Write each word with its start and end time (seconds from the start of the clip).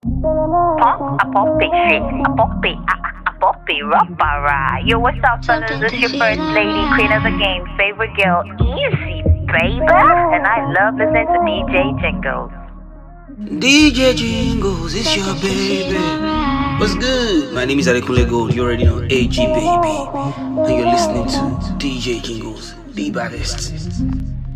Pump, 0.00 1.18
a 1.20 1.26
poppy, 1.32 1.64
it, 1.66 1.90
shit, 1.90 2.02
a 2.02 2.30
pump 2.36 2.64
it, 2.64 2.78
a, 2.78 3.30
a 3.30 3.32
pump 3.40 3.68
it, 3.68 3.82
rapara. 3.82 4.78
Yo, 4.86 4.96
what's 4.96 5.18
up, 5.28 5.44
fellas? 5.44 5.68
This 5.80 5.92
your 5.94 6.10
first 6.10 6.38
lady, 6.54 6.86
queen 6.94 7.10
of 7.10 7.24
the 7.24 7.34
game, 7.36 7.66
favorite 7.76 8.14
girl, 8.14 8.44
Easy, 8.62 9.22
baby. 9.50 9.82
And 9.82 10.46
I 10.46 10.70
love 10.70 10.94
listening 10.94 11.26
to 11.26 11.38
DJ 11.42 11.98
Jinglez. 11.98 12.50
DJ 13.58 14.14
Jinglez, 14.14 14.94
it's 14.94 15.16
your 15.16 15.34
baby. 15.42 15.98
What's 16.78 16.94
good? 16.94 17.52
My 17.52 17.64
name 17.64 17.80
is 17.80 17.88
Adekunle 17.88 18.30
Gold. 18.30 18.54
You 18.54 18.62
already 18.62 18.84
know 18.84 19.02
AG 19.02 19.34
baby, 19.34 19.58
and 19.58 20.78
you're 20.78 20.86
listening 20.86 21.26
to 21.26 21.74
DJ 21.82 22.20
Jinglez, 22.22 22.94
the 22.94 23.10
baddest. 23.10 23.72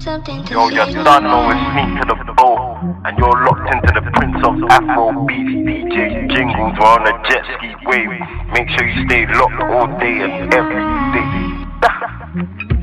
Yo, 0.05 0.69
you 0.69 1.03
don't 1.03 1.25
know 1.25 1.51
it's 1.51 1.75
me 1.75 2.01
to 2.01 2.25
the 2.27 2.33
bow, 2.33 2.72
and 3.05 3.19
you're 3.19 3.45
locked 3.45 3.75
into 3.75 3.93
the 3.95 4.11
Prince 4.13 4.37
of 4.47 4.55
Afro 4.71 5.27
beats, 5.27 5.51
DJ 5.67 6.29
Jinglez. 6.31 6.79
We're 6.79 6.87
on 6.87 7.07
a 7.07 7.29
jet 7.29 7.45
ski 7.57 7.75
wave. 7.87 8.09
Make 8.53 8.69
sure 8.71 8.87
you 8.87 9.05
stay 9.09 9.27
locked 9.27 9.63
all 9.63 9.87
day 9.99 10.23
and 10.23 10.55
every 10.55 10.83
day. 11.15 12.79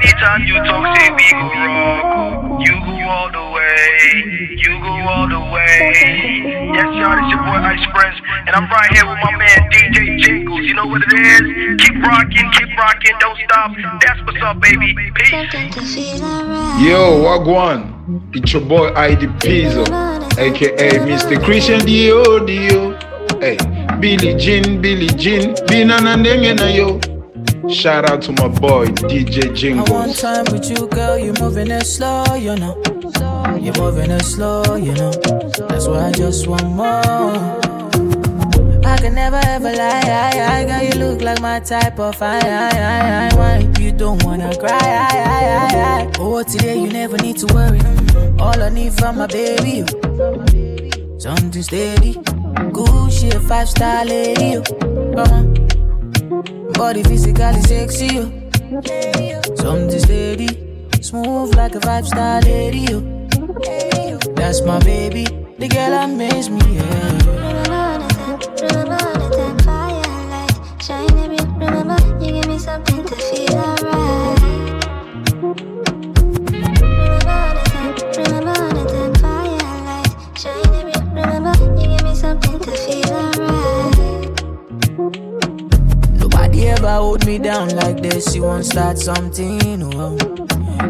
Anytime 0.00 0.44
you 0.46 0.54
talk, 0.64 0.96
say 0.96 1.10
we 1.12 1.30
go 1.30 1.44
rock. 1.44 2.60
You 2.64 2.72
go 2.72 3.08
all 3.08 3.30
the 3.30 3.52
way. 3.52 4.48
You 4.56 4.80
go 4.80 4.92
all 5.08 5.28
the 5.28 5.40
way. 5.52 6.72
Yes, 6.72 6.88
y'all, 6.96 7.20
it's 7.20 7.28
your 7.28 7.44
boy 7.44 7.60
Ice 7.60 7.84
Prince, 7.92 8.16
and 8.46 8.56
I'm 8.56 8.64
right 8.70 8.90
here 8.92 9.04
with 9.04 9.18
my 9.22 9.36
man 9.36 9.70
DJ 9.70 10.16
Jinglez. 10.24 10.64
You 10.64 10.74
know 10.74 10.86
what 10.86 11.02
it 11.04 11.12
is? 11.12 11.84
Keep 11.84 12.02
rocking, 12.02 12.50
keep 12.52 12.76
rocking, 12.78 13.16
don't 13.20 13.38
stop. 13.44 13.72
That's 14.00 14.20
what's 14.24 14.40
up, 14.40 14.60
baby. 14.60 14.96
Peace. 15.14 15.52
Yo, 16.80 17.20
Wagwan. 17.20 18.00
It's 18.34 18.52
your 18.54 18.62
boy 18.62 18.92
ID 18.94 19.26
Pizzo, 19.38 19.84
aka 20.38 20.98
Mr. 21.04 21.44
Christian 21.44 21.84
Dio 21.84 22.44
Dio. 22.46 22.96
Hey, 23.38 23.58
Billy 24.00 24.34
Jean, 24.34 24.80
Billy 24.80 25.08
Jean, 25.08 25.54
Nengena 25.68 26.74
yo. 26.74 27.19
Shout 27.68 28.10
out 28.10 28.22
to 28.22 28.32
my 28.32 28.48
boy 28.48 28.86
DJ 28.86 29.54
Jingle. 29.54 29.86
I 29.86 29.90
want 29.90 30.16
time 30.16 30.44
with 30.50 30.70
you, 30.70 30.86
girl. 30.88 31.18
You're 31.18 31.38
moving 31.38 31.70
it 31.70 31.84
slow, 31.84 32.34
you 32.34 32.56
know. 32.56 32.80
You're 33.60 33.74
moving 33.74 34.10
it 34.10 34.24
slow, 34.24 34.76
you 34.76 34.92
know. 34.94 35.10
That's 35.68 35.86
why 35.86 36.06
I 36.08 36.12
just 36.12 36.46
want 36.46 36.64
more. 36.64 36.86
I 38.84 38.96
can 38.98 39.14
never 39.14 39.40
ever 39.44 39.72
lie, 39.72 40.02
I, 40.04 40.60
I, 40.60 40.64
girl. 40.64 40.82
You 40.82 41.06
look 41.06 41.20
like 41.22 41.40
my 41.40 41.60
type 41.60 41.98
of 41.98 42.20
I, 42.22 42.38
I, 42.38 43.28
I, 43.30 43.36
wine. 43.36 43.74
You 43.78 43.92
don't 43.92 44.22
wanna 44.24 44.56
cry, 44.56 44.70
I, 44.70 45.18
I, 45.18 45.76
I, 45.76 46.04
I. 46.04 46.12
Oh, 46.18 46.42
today 46.42 46.78
you 46.80 46.88
never 46.88 47.18
need 47.18 47.36
to 47.38 47.54
worry. 47.54 47.80
All 48.38 48.60
I 48.62 48.70
need 48.70 48.94
from 48.94 49.18
my 49.18 49.26
baby, 49.26 49.86
something 51.18 51.62
steady. 51.62 52.14
Good 52.72 53.12
shit, 53.12 53.34
five 53.42 53.68
star 53.68 54.04
lady, 54.04 54.46
you. 54.46 54.62
Uh-huh. 55.16 55.69
Body 56.30 57.02
physically 57.02 57.60
sexy, 57.62 58.06
you. 58.06 58.50
Something 59.56 59.98
steady, 59.98 60.48
smooth 61.00 61.56
like 61.56 61.74
a 61.74 61.80
five 61.80 62.06
star 62.06 62.40
lady. 62.42 62.86
You. 62.88 63.00
That's 64.36 64.62
my 64.62 64.78
baby, 64.78 65.24
the 65.58 65.66
girl 65.66 65.90
that 65.90 66.08
makes 66.08 66.48
me 66.48 66.60
yeah. 66.76 67.40
Something 72.60 73.04
to 73.06 73.16
feel 73.16 73.79
Nobody 86.60 86.78
ever 86.78 86.96
hold 86.96 87.26
me 87.26 87.38
down 87.38 87.70
like 87.70 88.02
this. 88.02 88.34
You 88.34 88.42
won't 88.42 88.66
start 88.66 88.98
something, 88.98 89.82
oh. 89.94 90.18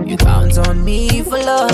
You 0.04 0.16
count 0.16 0.58
on 0.58 0.84
me 0.84 1.22
for 1.22 1.38
love. 1.38 1.70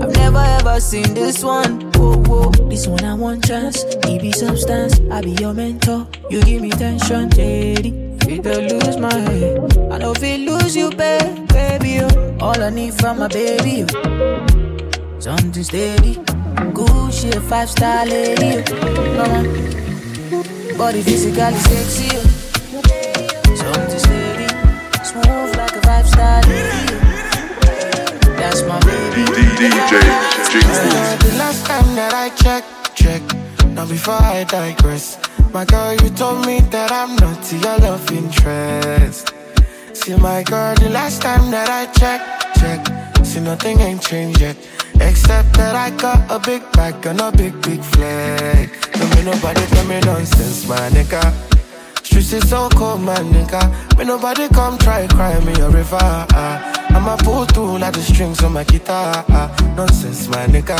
I've 0.00 0.14
never 0.14 0.38
ever 0.38 0.78
seen 0.78 1.12
this 1.12 1.42
one. 1.42 1.90
Whoa, 1.94 2.18
whoa. 2.18 2.50
This 2.70 2.86
one 2.86 3.04
I 3.04 3.14
want 3.14 3.44
chance. 3.44 3.82
He 4.06 4.20
be 4.20 4.30
substance. 4.30 5.00
I 5.10 5.22
be 5.22 5.32
your 5.40 5.54
mentor. 5.54 6.06
You 6.30 6.40
give 6.42 6.62
me 6.62 6.70
tension, 6.70 7.28
JD. 7.30 8.22
Feel 8.22 8.42
to 8.44 8.74
lose 8.74 8.96
my 8.96 9.12
head. 9.12 9.76
I 9.90 9.98
know 9.98 10.12
if 10.12 10.22
it 10.22 10.40
lose 10.40 10.76
you, 10.76 10.90
babe, 10.90 11.48
baby. 11.48 11.98
Oh. 12.02 12.38
All 12.40 12.62
I 12.62 12.70
need 12.70 12.94
from 12.94 13.18
my 13.18 13.26
baby. 13.26 13.86
Oh. 13.92 14.46
Something 15.18 15.64
steady. 15.64 16.14
Good 16.72 17.12
shit, 17.12 17.42
five 17.42 17.70
star 17.70 18.06
lady. 18.06 18.62
Oh. 18.70 19.16
Mama. 19.18 20.78
Body 20.78 21.02
physically 21.02 21.58
sexy. 21.58 22.16
Oh. 22.18 22.25
That's 28.56 28.68
my 28.68 28.80
baby. 28.88 29.22
DJ. 29.60 30.00
The 31.20 31.36
last 31.36 31.66
time 31.66 31.94
that 31.94 32.14
I 32.14 32.30
checked, 32.40 32.96
check. 32.96 33.20
Now 33.74 33.84
before 33.86 34.14
I 34.14 34.44
digress, 34.44 35.18
my 35.52 35.66
girl, 35.66 35.92
you 35.92 36.08
told 36.08 36.46
me 36.46 36.60
that 36.72 36.90
I'm 36.90 37.16
not 37.16 37.52
your 37.52 37.76
love 37.84 38.10
interest. 38.10 39.34
See, 39.92 40.16
my 40.16 40.42
girl, 40.42 40.74
the 40.76 40.88
last 40.88 41.20
time 41.20 41.50
that 41.50 41.68
I 41.68 41.84
checked, 42.00 42.56
check. 42.58 43.26
See, 43.26 43.40
nothing 43.40 43.78
ain't 43.80 44.00
changed 44.00 44.40
yet. 44.40 44.56
Except 45.02 45.52
that 45.58 45.74
I 45.74 45.90
got 45.90 46.24
a 46.30 46.38
big 46.38 46.62
bag 46.72 47.04
and 47.04 47.20
a 47.20 47.30
big, 47.30 47.60
big 47.60 47.82
flag. 47.82 48.70
Don't 48.92 49.10
make 49.16 49.24
nobody 49.26 49.66
tell 49.66 49.84
me 49.84 50.00
nonsense, 50.00 50.66
my 50.66 50.88
nigga. 50.88 51.45
Streets 52.16 52.44
is 52.44 52.48
so 52.48 52.70
cold, 52.70 53.02
my 53.02 53.14
nigga. 53.16 53.60
When 53.98 54.06
nobody 54.06 54.48
come 54.48 54.78
try 54.78 55.06
cry 55.06 55.38
me 55.40 55.52
a 55.60 55.68
river. 55.68 55.98
ah. 56.00 56.86
I'ma 56.88 57.14
pull 57.16 57.44
through 57.44 57.76
like 57.78 57.92
the 57.92 58.00
strings 58.00 58.42
on 58.42 58.54
my 58.54 58.64
guitar. 58.64 59.22
ah. 59.28 59.74
Nonsense, 59.76 60.26
my 60.28 60.46
nigga. 60.46 60.78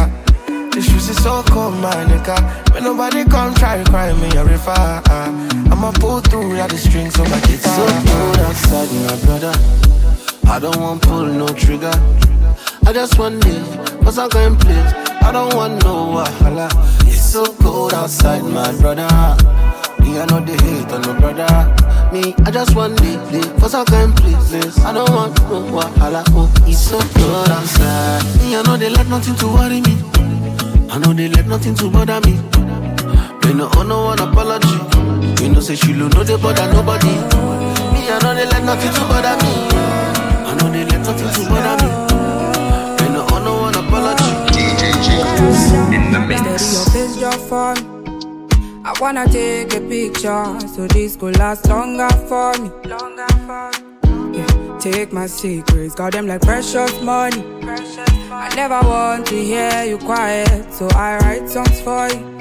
The 0.73 0.81
streets 0.81 1.11
is 1.11 1.23
so 1.23 1.43
cold, 1.43 1.75
my 1.75 1.93
nigga. 2.07 2.73
When 2.73 2.85
nobody 2.85 3.25
come 3.27 3.53
try 3.55 3.85
cry 3.85 4.15
me 4.15 4.35
a 4.35 4.45
river. 4.47 4.73
ah. 4.77 5.29
I'ma 5.71 5.93
pull 6.01 6.21
through 6.21 6.57
like 6.57 6.71
the 6.71 6.79
strings 6.79 7.21
on 7.21 7.29
my 7.31 7.39
guitar. 7.41 7.77
So 7.77 7.85
cold 8.09 8.39
outside, 8.39 8.91
my 9.05 9.17
brother. 9.27 9.55
I 10.49 10.59
don't 10.59 10.81
want 10.81 11.03
pull 11.03 11.27
no 11.27 11.49
trigger. 11.49 11.93
I 12.87 12.95
just 12.95 13.19
want 13.19 13.45
live, 13.45 14.01
cause 14.03 14.17
I'm 14.19 14.31
going 14.31 14.57
place. 14.57 14.93
I 15.21 15.33
don't 15.33 15.55
want 15.55 15.85
no 15.85 16.17
wahala. 16.17 16.69
It's 17.07 17.31
so 17.31 17.45
cold 17.57 17.93
outside, 17.93 18.43
my 18.43 18.73
brother. 18.81 19.76
Me, 20.17 20.23
I 20.23 20.27
know 20.33 20.41
the 20.41 20.53
hate 20.65 20.93
on 20.93 21.03
no 21.03 21.13
brother. 21.21 21.45
Me, 22.11 22.33
I 22.47 22.51
just 22.51 22.75
want 22.75 22.99
live, 23.03 23.31
live, 23.31 23.53
cause 23.61 23.75
I'm 23.75 23.85
going 23.85 24.13
places. 24.15 24.79
I 24.83 24.95
don't 24.95 25.11
want 25.11 25.37
no 25.43 25.61
wahala. 25.69 26.25
Oh, 26.33 26.51
it's 26.65 26.81
so 26.89 26.97
cold 26.97 27.51
outside. 27.53 28.25
Me, 28.41 28.57
I 28.57 28.63
know 28.63 28.79
they 28.79 28.89
let 28.89 29.09
nothing 29.09 29.35
to 29.37 29.47
worry 29.47 29.83
me. 29.83 29.93
I 30.89 30.97
know 30.97 31.13
they 31.13 31.29
let 31.29 31.47
nothing 31.47 31.75
to 31.75 31.91
bother 31.91 32.19
me. 32.25 32.41
They 33.45 33.53
no 33.53 33.69
owe 33.77 33.83
no 33.83 34.17
one 34.17 34.19
apology. 34.19 34.81
You 35.45 35.53
know, 35.53 35.61
say 35.61 35.77
she 35.77 35.93
look 35.93 36.15
no 36.15 36.25
they 36.25 36.41
bother 36.41 36.65
nobody. 36.73 37.13
Me, 37.93 38.09
I 38.09 38.17
know 38.25 38.33
they 38.33 38.47
let 38.49 38.65
nothing 38.65 38.93
to 38.97 39.01
bother 39.13 39.37
me. 39.45 39.53
I 40.49 40.57
know 40.57 40.73
they 40.73 40.87
let 40.89 41.05
nothing 41.05 41.29
to 41.29 41.43
bother 41.45 41.77
me. 41.85 41.93
They 42.97 43.09
no 43.13 43.21
owe 43.37 43.45
no 43.45 43.69
one 43.69 43.75
apology. 43.77 44.33
DJ 44.49 44.97
Jinglez 45.05 45.93
in 45.93 46.09
the 46.09 46.25
Steady 46.25 46.49
mix. 46.49 46.73
your 46.73 46.85
face 46.89 47.21
just 47.21 47.49
for 47.51 47.75
me. 47.75 48.06
I 48.89 48.93
wanna 49.01 49.27
take 49.27 49.75
a 49.75 49.81
picture 49.81 50.61
so 50.69 50.87
this 50.87 51.17
could 51.17 51.37
last 51.39 51.67
longer 51.69 52.09
for 52.29 52.53
me. 52.53 52.71
Longer 52.89 53.27
for 53.45 53.71
me. 54.31 54.39
Yeah, 54.39 54.79
take 54.79 55.13
my 55.13 55.27
secrets, 55.27 55.97
got 55.97 56.13
them 56.13 56.29
like 56.29 56.43
precious 56.43 57.03
money. 57.03 57.43
precious 57.63 58.09
I 58.31 58.55
never 58.55 58.79
want 58.87 59.27
to 59.27 59.35
hear 59.35 59.83
you 59.83 59.99
quiet, 59.99 60.73
so 60.73 60.87
I 60.95 61.19
write 61.19 61.49
songs 61.49 61.81
for 61.81 62.07
you. 62.11 62.39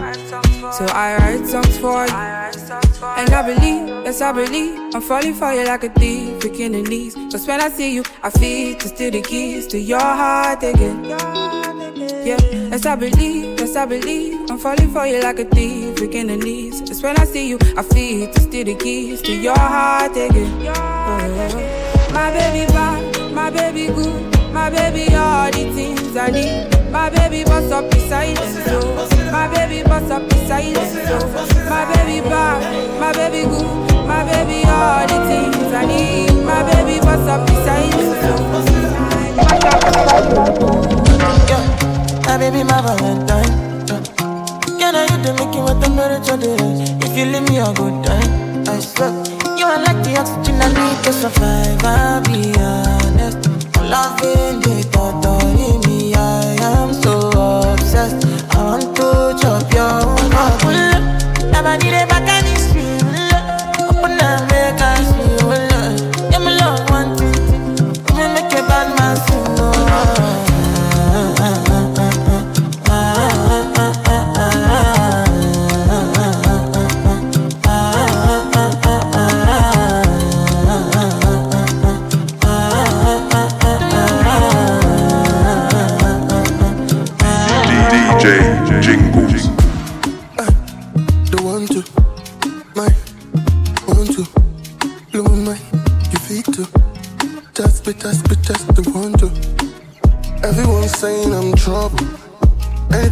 So 0.71 0.85
I 0.85 1.17
write 1.17 1.47
songs 1.47 1.79
for 1.79 2.05
you. 2.05 2.13
And 3.17 3.29
I 3.33 3.41
believe, 3.41 4.05
yes 4.05 4.21
I 4.21 4.31
believe, 4.31 4.93
I'm 4.93 5.01
falling 5.01 5.33
for 5.33 5.51
you 5.51 5.65
like 5.65 5.83
a 5.83 5.89
thief, 5.89 6.41
breaking 6.41 6.73
the 6.73 6.83
knees. 6.83 7.15
Cause 7.31 7.47
when 7.47 7.59
I 7.59 7.69
see 7.69 7.95
you, 7.95 8.03
I 8.21 8.29
feel 8.29 8.77
to 8.77 8.87
steal 8.87 9.09
the 9.09 9.23
keys 9.23 9.65
to 9.67 9.79
your 9.79 9.99
heart 9.99 10.61
again. 10.61 11.64
Yeah, 12.25 12.39
yes 12.41 12.85
I 12.87 12.95
believe, 12.95 13.59
yes 13.59 13.75
I 13.75 13.85
believe, 13.85 14.49
I'm 14.49 14.57
falling 14.57 14.89
for 14.91 15.05
you 15.05 15.21
like 15.21 15.37
a 15.39 15.45
thief, 15.45 15.95
breaking 15.97 16.27
the 16.27 16.37
knees. 16.37 16.81
Cause 16.81 17.03
when 17.03 17.15
I 17.19 17.23
see 17.25 17.49
you, 17.49 17.59
I 17.77 17.83
feel 17.83 18.31
to 18.33 18.39
steal 18.41 18.65
the 18.65 18.73
keys 18.75 19.21
to 19.23 19.33
your 19.33 19.57
heart 19.57 20.11
again. 20.13 20.59
Yeah. 20.61 22.11
My 22.11 22.31
baby 22.31 22.65
bad, 22.73 23.31
my 23.33 23.49
baby 23.51 23.87
good. 23.93 24.33
My 24.51 24.69
baby, 24.69 25.13
all 25.13 25.51
the 25.51 25.71
things 25.75 26.15
I 26.15 26.31
need. 26.31 26.91
My 26.91 27.09
baby, 27.09 27.43
bust 27.43 27.71
up 27.71 27.91
the 27.91 27.99
silence, 28.09 28.57
so. 28.65 28.79
My 29.31 29.47
baby, 29.53 29.83
bust 29.83 30.09
up 30.11 30.27
the 30.27 30.35
silence, 30.47 30.93
so. 31.07 31.19
My 31.69 31.85
baby, 31.93 32.21
bad, 32.27 32.99
my 32.99 33.11
baby, 33.13 33.43
good. 33.47 34.07
My 34.07 34.23
baby, 34.23 34.63
all 34.65 35.05
the 35.05 35.19
things 35.27 35.73
I 35.73 35.85
need. 35.85 36.31
My 36.43 36.63
baby, 36.71 36.99
bust 37.01 37.29
up 37.29 37.45
the 37.45 37.53
silence, 37.65 38.17
so. 38.23 38.33
Yeah, 41.49 41.94
my 42.25 42.37
baby, 42.37 42.63
my 42.63 42.81
Valentine. 42.81 43.53
Girl, 43.85 44.91
now 44.91 45.03
you 45.03 45.17
the 45.23 45.33
making 45.37 45.63
what 45.63 45.81
temperature 45.81 46.37
rise. 46.37 46.89
If 47.05 47.17
you 47.17 47.25
leave 47.25 47.47
me, 47.49 47.59
I 47.59 47.73
go 47.73 47.89
die. 48.03 48.27
I 48.67 48.79
swear. 48.79 49.11
You 49.57 49.65
are 49.65 49.81
like 49.81 50.03
the 50.03 50.17
oxygen 50.19 50.61
I 50.61 50.69
need 50.73 51.03
to 51.05 51.13
survive. 51.13 51.83
I'll 51.83 52.21
be 52.23 52.53
honest. 52.59 53.49
Loving 53.79 54.59
the 54.61 54.83
thought 54.91 55.25
of 55.25 55.44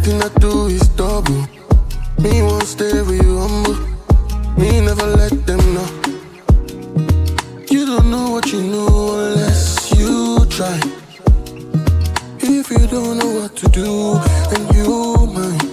anything 0.06 0.22
I 0.22 0.38
do 0.38 0.66
is 0.66 0.88
double. 0.88 1.46
Me 2.20 2.42
won't 2.42 2.64
stay 2.64 3.00
with 3.02 3.22
you 3.22 3.38
humble. 3.38 3.76
Me 4.58 4.80
never 4.80 5.06
let 5.06 5.32
them 5.46 5.60
know. 5.74 5.88
You 7.70 7.86
don't 7.86 8.10
know 8.10 8.30
what 8.30 8.52
you 8.52 8.62
know 8.62 9.18
unless 9.18 9.92
you 9.96 10.44
try. 10.46 10.78
If 12.40 12.70
you 12.70 12.86
don't 12.86 13.18
know 13.18 13.40
what 13.40 13.56
to 13.56 13.68
do 13.68 14.16
and 14.52 14.74
you 14.76 15.26
mind 15.32 15.70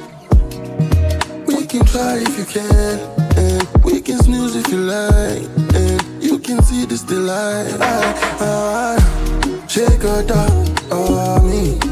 we 1.48 1.66
can 1.66 1.86
try 1.86 2.18
if 2.18 2.38
you 2.38 2.46
can, 2.46 3.00
and 3.38 3.84
we 3.84 4.02
can 4.02 4.18
snooze 4.20 4.56
if 4.56 4.68
you 4.70 4.78
like, 4.78 5.44
and 5.76 6.24
you 6.24 6.40
can 6.40 6.62
see 6.64 6.86
this 6.86 7.04
delight. 7.04 7.76
I, 7.80 8.96
I, 8.96 9.68
shake 9.68 10.04
a 10.04 10.24
dog 10.24 10.92
on 10.92 11.50
me, 11.50 11.91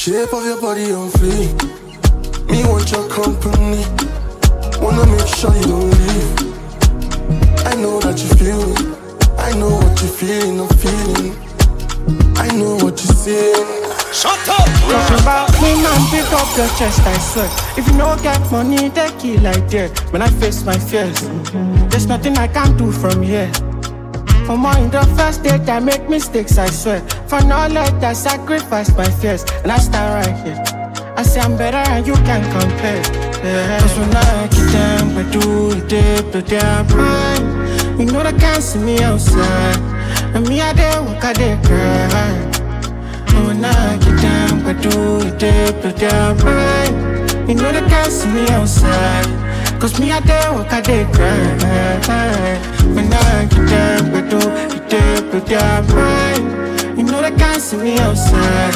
shape 0.00 0.32
of 0.32 0.42
your 0.46 0.58
body 0.58 0.92
on 0.92 1.10
fleek. 1.10 1.52
Me 2.48 2.64
want 2.64 2.90
your 2.90 3.06
company, 3.10 3.84
wanna 4.80 5.04
make 5.04 5.28
sure 5.28 5.54
you 5.54 5.66
don't 5.68 5.90
leave. 5.90 6.40
I 7.66 7.74
know 7.74 8.00
that 8.00 8.16
you 8.16 8.30
feel 8.40 8.62
it, 8.72 8.80
I 9.38 9.52
know 9.58 9.68
what 9.68 10.00
you're 10.00 10.10
feeling, 10.10 10.58
I'm 10.58 10.68
feeling. 10.80 11.36
I 12.38 12.48
know 12.56 12.76
what 12.76 12.96
you're 12.96 13.14
saying. 13.14 13.66
Shut 14.10 14.48
up! 14.48 14.64
Talk 14.88 15.20
about 15.20 15.52
me, 15.60 15.74
man, 15.82 16.00
pick 16.08 16.32
up 16.32 16.48
your 16.56 16.68
chest, 16.78 17.00
I 17.00 17.18
swear. 17.18 17.50
If 17.76 17.86
you 17.86 17.92
no 17.98 18.16
get 18.22 18.40
money, 18.50 18.88
they 18.88 19.10
kill 19.18 19.42
like 19.42 19.68
that. 19.68 19.90
When 20.14 20.22
I 20.22 20.30
face 20.30 20.64
my 20.64 20.78
fears, 20.78 21.20
there's 21.90 22.06
nothing 22.06 22.38
I 22.38 22.48
can 22.48 22.74
do 22.78 22.90
from 22.90 23.22
here. 23.22 23.52
For 24.50 24.56
more 24.56 24.74
the 24.90 25.02
first 25.16 25.44
date, 25.44 25.68
I 25.68 25.78
make 25.78 26.08
mistakes, 26.08 26.58
I 26.58 26.66
swear. 26.70 26.98
For 27.28 27.40
knowledge, 27.44 28.02
I 28.02 28.12
sacrifice 28.12 28.92
my 28.96 29.08
fears, 29.08 29.44
and 29.62 29.70
I 29.70 29.78
stand 29.78 30.10
right 30.26 30.36
here. 30.44 30.60
I 31.16 31.22
say 31.22 31.38
I'm 31.38 31.56
better 31.56 31.76
and 31.76 32.04
you 32.04 32.14
can 32.26 32.42
compare. 32.50 33.00
Yeah. 33.44 33.78
Cause 33.78 33.96
when 33.96 34.10
I 34.10 34.48
get 34.48 34.72
them, 34.74 35.18
I 35.18 35.22
do 35.30 35.80
deep 35.86 36.32
to 36.32 36.42
their 36.42 36.82
mind. 36.82 38.00
You 38.00 38.06
know 38.06 38.24
they 38.24 38.36
can't 38.40 38.60
see 38.60 38.80
me 38.80 39.00
outside. 39.04 39.78
And 40.34 40.48
me, 40.48 40.60
I 40.60 40.72
dare 40.72 41.00
walk, 41.00 41.22
I 41.22 41.32
dare 41.32 41.56
cry. 41.62 42.32
And 43.28 43.46
when 43.46 43.64
I 43.64 43.98
get 43.98 44.20
down, 44.20 44.66
I 44.66 44.72
do 44.72 45.30
deep 45.38 45.80
to 45.82 45.92
their 45.94 46.34
mind. 46.42 47.48
You 47.48 47.54
know 47.54 47.70
they 47.70 47.88
can't 47.88 48.10
see 48.10 48.28
me 48.28 48.48
outside. 48.48 49.49
Cause 49.80 49.98
me, 49.98 50.12
I 50.12 50.20
dare 50.20 50.52
walk, 50.52 50.72
I 50.74 50.82
dare 50.82 51.06
cry. 51.06 52.58
When 52.94 53.10
I 53.10 53.46
get 53.46 53.66
down, 53.66 54.14
I 54.14 54.20
do 54.28 54.36
it 54.76 54.90
deep 54.90 55.30
to 55.32 55.40
their 55.40 55.82
mind. 55.94 56.98
You 56.98 57.04
know 57.04 57.22
they 57.22 57.30
can't 57.30 57.62
see 57.62 57.78
me 57.78 57.98
outside. 57.98 58.74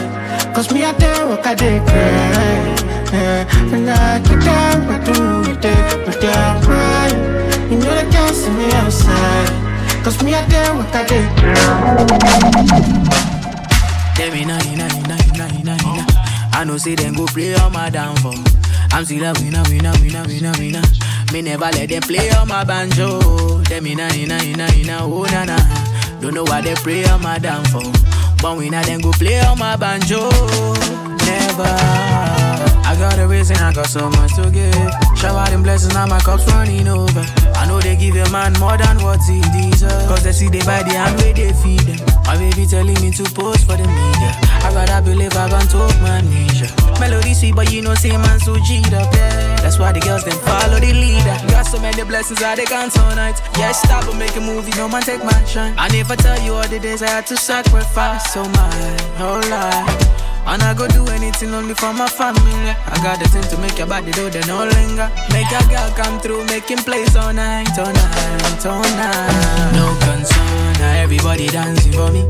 Cause 0.55 0.73
me, 0.73 0.83
I 0.83 0.93
dare 0.97 1.27
walk, 1.27 1.47
I 1.47 1.55
dare 1.55 1.81
cry. 1.85 3.45
When 3.71 3.87
I 3.87 4.19
get 4.21 4.41
down, 4.41 4.89
I 4.89 4.99
do 5.05 5.51
it 5.51 5.61
deep 5.61 6.05
to 6.07 6.13
their 6.21 6.61
mind. 6.67 7.17
You 7.71 7.77
know 7.81 7.95
they 7.95 8.11
can't 8.11 8.35
see 8.35 8.51
me 8.53 8.73
outside. 8.73 9.51
Cause 10.03 10.23
me, 10.23 10.35
I 10.35 10.49
dare 10.49 10.75
walk, 10.75 10.95
I 10.95 11.05
dare 11.05 11.29
cry. 11.37 12.05
Them 14.17 14.33
inna 14.33 14.59
inna 14.73 14.87
inna 14.89 15.17
inna 15.29 15.47
inna 15.61 15.77
inna. 15.85 16.07
I 16.55 16.65
know 16.65 16.79
say 16.79 16.95
them 16.95 17.13
go 17.13 17.27
play 17.27 17.55
on 17.57 17.73
my 17.75 17.91
downfall. 17.91 18.43
I'm 18.95 19.05
still 19.05 19.25
a 19.25 19.33
winner, 19.43 19.61
winner, 19.69 19.93
winner, 20.01 20.23
winner, 20.23 20.53
winner. 20.57 20.83
Me 21.33 21.43
never 21.43 21.65
let 21.65 21.89
them 21.89 22.03
play 22.03 22.31
on 22.31 22.47
my 22.47 22.63
banjo. 22.63 23.19
Them 23.67 23.87
inna 23.87 24.07
inna 24.15 24.39
inna 24.39 24.71
inna 24.71 24.99
oh 25.03 25.25
na 25.25 25.45
na. 25.45 25.59
Don't 26.21 26.33
know 26.33 26.45
why 26.45 26.61
they 26.61 26.77
play 26.77 27.05
on 27.07 27.21
my 27.21 27.39
downfall. 27.39 27.91
But 28.41 28.57
winner 28.57 28.85
them 28.85 29.01
go 29.01 29.11
play 29.11 29.41
on 29.41 29.59
my 29.59 29.75
banjo. 29.75 30.31
Never. 31.27 31.75
I 32.87 32.95
got 32.97 33.19
a 33.19 33.27
reason, 33.27 33.57
I 33.57 33.73
got 33.73 33.89
so 33.89 34.09
much 34.11 34.37
to 34.37 34.49
give. 34.53 35.19
Shower 35.19 35.45
them 35.51 35.65
blessings, 35.65 35.93
now 35.93 36.07
my 36.07 36.21
cup's 36.21 36.47
running 36.53 36.87
over. 36.87 37.27
I 37.57 37.67
know 37.67 37.81
they 37.81 37.97
give 37.97 38.15
a 38.15 38.31
man 38.31 38.53
more 38.61 38.79
than 38.79 39.03
what 39.03 39.19
he 39.27 39.41
deserves. 39.41 40.07
Cause 40.07 40.23
they 40.23 40.31
see 40.31 40.49
they 40.49 40.61
buy 40.61 40.85
the 40.85 40.95
hand 40.95 41.19
where 41.21 41.35
they 41.35 41.53
feed 41.55 41.81
them. 41.81 41.99
My 42.27 42.37
baby 42.37 42.65
telling 42.65 43.01
me 43.03 43.11
to 43.11 43.25
post 43.35 43.67
for 43.67 43.75
the 43.75 43.83
media. 43.83 44.31
I 44.63 44.71
rather 44.73 45.03
believe 45.03 45.35
I 45.35 45.51
can 45.51 45.67
talk 45.67 46.01
my 46.01 46.21
nature. 46.21 46.84
Melody 47.01 47.35
sweet, 47.35 47.55
but 47.55 47.73
you 47.73 47.83
know, 47.83 47.95
say 47.95 48.17
man 48.17 48.39
so 48.41 48.55
G'd 48.57 48.95
up, 48.95 49.13
yeah. 49.15 49.57
That's 49.63 49.79
why 49.79 49.93
the 49.93 50.01
girls 50.01 50.25
them 50.25 50.39
follow 50.45 50.79
the 50.79 50.93
leader. 50.93 51.37
Got 51.49 51.67
so 51.67 51.81
many 51.81 52.03
blessings 52.05 52.41
that 52.41 52.57
they 52.57 52.65
can't 52.65 52.93
tonight. 52.93 53.41
Yeah, 53.59 53.73
stop 53.73 54.09
and 54.09 54.19
make 54.19 54.37
a 54.37 54.41
movie, 54.41 54.73
no 54.77 54.89
man 54.89 55.03
take 55.03 55.25
my 55.25 55.45
shine. 55.45 55.75
I 55.79 55.89
never 55.89 56.17
tell 56.17 56.41
you 56.43 56.55
all 56.55 56.69
the 56.69 56.79
days 56.79 57.03
I 57.03 57.09
had 57.09 57.27
to 57.29 57.37
sacrifice 57.37 58.33
so 58.33 58.45
my 58.45 58.71
whole 59.17 59.41
life. 59.49 60.15
And 60.47 60.63
I 60.63 60.75
go 60.75 60.87
do 60.87 61.07
anything 61.09 61.55
only 61.55 61.73
for 61.75 61.95
my 61.95 62.07
family. 62.07 62.53
I 62.69 63.01
got 63.03 63.19
the 63.19 63.29
thing 63.29 63.43
to 63.49 63.57
make 63.57 63.79
your 63.79 63.87
body 63.87 64.13
do 64.13 64.29
the 64.29 64.45
no 64.47 64.69
linger. 64.69 65.09
Make 65.33 65.49
a 65.49 65.65
girl 65.73 65.89
come 65.97 66.21
through, 66.21 66.45
making 66.53 66.85
plays 66.85 67.17
all 67.17 67.33
night, 67.33 67.73
all 67.79 67.89
night, 67.89 68.67
all 68.67 68.83
night. 68.83 69.73
No 69.73 69.89
concern, 70.05 70.73
now 70.77 71.01
everybody 71.01 71.47
dancing 71.49 71.93
for 71.93 72.13
me. 72.13 72.29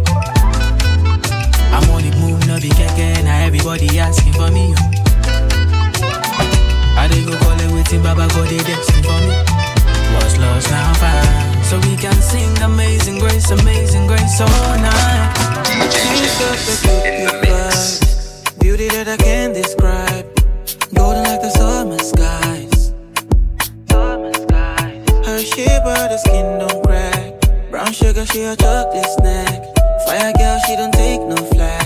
I'm 1.75 1.91
on 1.91 2.03
the 2.07 2.14
move, 2.14 2.14
no 2.55 2.61
be 2.61 2.69
keke, 2.69 3.25
now 3.25 3.39
everybody 3.45 3.99
asking 3.99 4.33
for 4.35 4.51
me. 4.51 4.75
Oh. 4.77 4.93
I 6.97 7.09
dey 7.11 7.25
go 7.25 7.37
call 7.39 7.59
it 7.59 7.71
waiting, 7.73 8.03
Baba 8.03 8.29
go 8.29 8.45
they 8.45 8.59
dancing 8.59 9.03
for 9.03 9.19
me. 9.27 9.35
What's 10.15 10.39
lost 10.39 10.71
now 10.71 10.93
fine, 11.03 11.65
so 11.65 11.77
we 11.89 11.97
can 11.97 12.15
sing 12.15 12.57
Amazing 12.63 13.19
Grace, 13.19 13.51
Amazing 13.51 14.07
Grace 14.07 14.41
all 14.41 14.77
night. 14.79 15.35
in 16.95 17.27
the 17.27 17.33
mix. 17.43 18.01
Beauty 18.61 18.89
that 18.89 19.09
I 19.09 19.17
can't 19.17 19.55
describe. 19.55 20.27
Golden 20.95 21.25
like 21.25 21.43
the 21.43 21.51
summer 21.51 21.99
skies. 21.99 22.93
Her 25.27 25.39
shape, 25.43 25.83
but 25.85 26.09
the 26.09 26.19
skin 26.19 26.59
don't 26.61 26.85
crack. 26.85 27.71
Brown 27.71 27.93
sugar, 27.93 28.25
she 28.27 28.43
a 28.45 28.55
chocolate 28.55 29.07
snack. 29.19 29.61
Fire 30.07 30.33
girl, 30.39 30.59
she 30.67 30.77
don't 30.77 30.93
take 30.95 31.21
no 31.23 31.37
flag. 31.37 31.84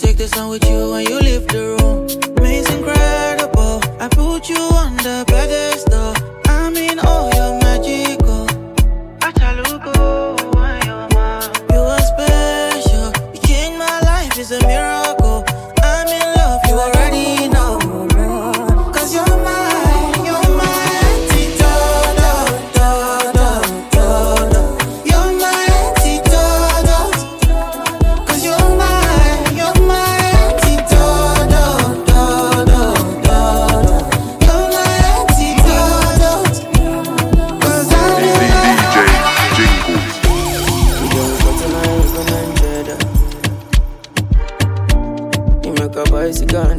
Take 0.00 0.16
the 0.16 0.28
sun 0.28 0.48
with 0.48 0.64
you 0.64 0.90
when 0.90 1.06
you 1.06 1.18
leave 1.20 1.46
the 1.48 1.76
room. 1.76 2.08
Amazing, 2.38 2.78
incredible. 2.78 3.82
I 4.00 4.08
put 4.08 4.48
you 4.48 4.56
on 4.56 4.96
the 4.96 5.24
pedestal. 5.28 6.14
I 6.46 6.70
mean, 6.70 6.98
oh, 7.04 7.30
you're 7.34 7.59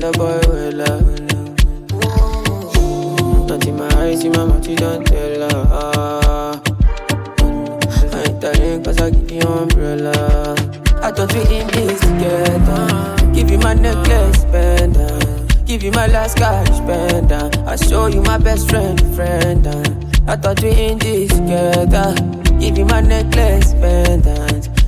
The 0.02 0.12
boy 0.14 0.42
with 0.50 0.74
love. 0.82 1.06
Touching 3.48 3.78
my 3.78 3.88
eyes, 4.02 4.22
see 4.22 4.30
my 4.30 4.46
mouth, 4.46 4.68
you 4.68 4.76
don't 4.76 5.06
tell 5.06 5.42
her. 5.42 6.60
I 8.12 8.24
ain't 8.26 8.42
telling 8.42 8.84
cause 8.84 9.00
I 9.00 9.12
give 9.12 9.30
you 9.32 9.42
umbrella. 9.42 10.56
I 11.04 11.12
thought 11.12 11.32
we 11.36 11.42
in 11.56 11.68
this 11.68 12.00
together. 12.00 13.32
Give 13.32 13.52
you 13.52 13.60
my 13.60 13.76
necklace, 13.76 14.42
spend 14.42 14.98
Give 15.68 15.84
you 15.84 15.92
my 15.92 16.08
last 16.08 16.36
cash, 16.36 16.78
spend 16.78 17.32
I 17.32 17.76
show 17.76 18.08
you 18.08 18.24
my 18.24 18.40
best 18.40 18.72
friend, 18.72 19.00
friend. 19.16 19.68
I 20.28 20.36
thought 20.36 20.64
we 20.64 20.72
in 20.72 20.98
this 20.98 21.30
together. 21.30 22.16
Give 22.60 22.76
you 22.76 22.86
my 22.86 23.02
necklace, 23.02 23.70
spend 23.70 24.26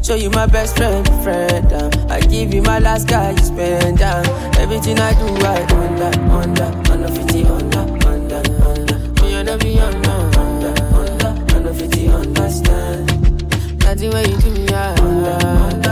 Show 0.04 0.16
you 0.16 0.30
my 0.32 0.46
best 0.46 0.76
friend, 0.76 1.08
friend. 1.24 1.72
Um. 1.72 1.92
I 2.12 2.20
give 2.20 2.54
you 2.54 2.62
my 2.62 2.80
last 2.80 3.08
cash, 3.08 3.50
pendant. 3.52 4.04
Um. 4.04 4.52
Everything 4.60 5.00
I 5.00 5.14
do, 5.14 5.28
I 5.46 5.64
under, 5.72 6.20
under, 6.30 6.92
under 6.92 7.08
50, 7.08 7.46
under, 7.46 7.80
under, 7.80 8.36
under. 8.68 9.14
Oh, 9.22 9.28
you 9.30 9.44
never 9.46 9.64
be 9.64 9.80
under, 9.80 10.10
under, 10.10 10.74
under, 10.94 11.56
under 11.56 11.74
50, 11.74 12.08
understand. 12.10 13.80
Nothing 13.80 14.12
when 14.12 14.30
you 14.30 14.38
do 14.40 14.52
me, 14.52 14.68
I 14.74 14.92
under, 15.00 15.48
under, 15.48 15.83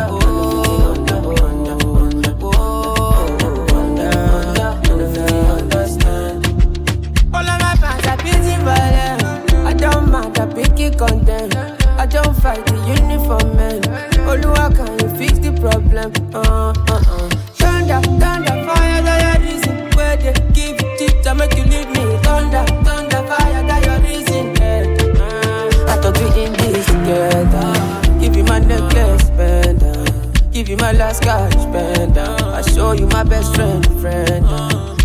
problem? 16.09 16.33
Uh, 16.33 16.73
uh, 16.89 17.01
uh. 17.07 17.29
Thunder, 17.55 18.01
thunder, 18.19 18.65
fire, 18.65 19.01
that 19.01 19.21
your 19.21 19.45
reason. 19.45 19.89
Where 19.95 20.17
they 20.17 20.33
give 20.53 20.81
you 20.81 20.97
tips, 20.97 21.27
I 21.27 21.33
make 21.33 21.55
you 21.55 21.63
leave 21.63 21.89
me. 21.89 22.17
Thunder, 22.23 22.65
thunder, 22.83 23.21
fire, 23.27 23.63
that 23.67 23.85
your 23.85 23.99
reason. 23.99 24.55
Yeah. 24.55 25.21
Uh, 25.21 25.91
I 25.91 25.95
thought 26.01 26.17
we 26.17 26.43
in 26.43 26.53
this 26.53 26.85
together. 26.85 28.19
Give 28.19 28.35
you 28.35 28.43
my 28.43 28.59
necklace, 28.59 29.29
pendant. 29.31 30.51
Give 30.51 30.69
you 30.69 30.77
my 30.77 30.91
last 30.91 31.23
cash, 31.23 31.53
pendant. 31.71 32.41
I 32.41 32.61
show 32.61 32.93
you 32.93 33.07
my 33.07 33.23
best 33.23 33.55
friend, 33.55 33.85
friend. 34.01 34.45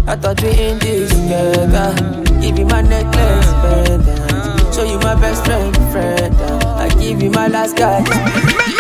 I 0.09 0.17
thought 0.17 0.41
we 0.43 0.51
in 0.51 0.79
this 0.79 1.11
together. 1.11 1.95
Give 2.41 2.59
you 2.59 2.67
my 2.67 2.83
necklace, 2.83 3.47
pendant. 3.63 4.75
Show 4.75 4.85
you 4.85 4.99
my 4.99 5.15
best 5.15 5.45
friend, 5.45 5.75
friend. 5.93 6.35
I 6.37 6.89
give 7.01 7.23
you 7.23 7.31
my 7.31 7.49
last 7.49 7.77
cash. 7.77 8.76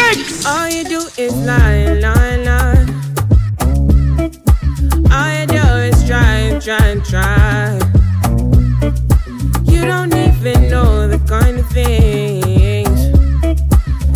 All 0.46 0.68
you 0.70 0.84
do 0.84 1.00
is 1.18 1.34
lie, 1.44 1.92
lie, 2.00 2.36
lie. 2.48 2.86
All 5.12 5.30
you 5.36 5.46
do 5.46 5.64
is 5.84 6.06
try, 6.06 6.58
try, 6.58 6.94
try. 7.04 7.78
You 9.64 9.84
don't 9.84 10.14
even 10.14 10.70
know 10.70 11.06
the 11.06 11.20
kind 11.28 11.58
of 11.58 11.68
things. 11.68 12.98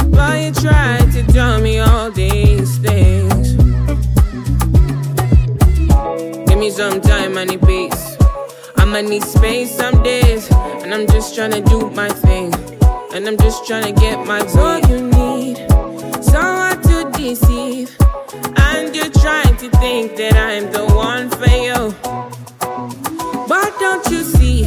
But 0.09 0.40
you 0.42 0.52
try 0.52 0.99
to 1.12 1.23
tell 1.33 1.61
me 1.61 1.80
all 1.80 2.11
these 2.11 2.78
things. 2.78 3.52
Give 6.47 6.59
me 6.59 6.71
some 6.71 7.02
time, 7.02 7.37
I 7.37 7.45
need 7.45 7.61
peace. 7.61 8.16
I'ma 8.78 9.02
need 9.02 9.23
space 9.23 9.76
some 9.76 10.02
days. 10.02 10.50
And 10.83 10.95
I'm 10.95 11.07
just 11.09 11.35
trying 11.35 11.52
to 11.52 11.61
do 11.61 11.90
my 11.90 12.09
thing. 12.09 12.54
And 13.12 13.28
I'm 13.28 13.37
just 13.37 13.66
trying 13.66 13.85
to 13.92 14.00
get 14.00 14.26
my 14.26 14.47
So 14.47 14.76
you 14.88 15.02
need 15.11 15.69
deceive. 17.30 17.96
And 18.56 18.94
you're 18.94 19.14
trying 19.25 19.56
to 19.58 19.70
think 19.82 20.16
that 20.16 20.34
I'm 20.34 20.64
the 20.72 20.84
one 21.10 21.30
for 21.38 21.54
you. 21.66 21.80
But 23.46 23.70
don't 23.78 24.04
you 24.10 24.22
see, 24.25 24.62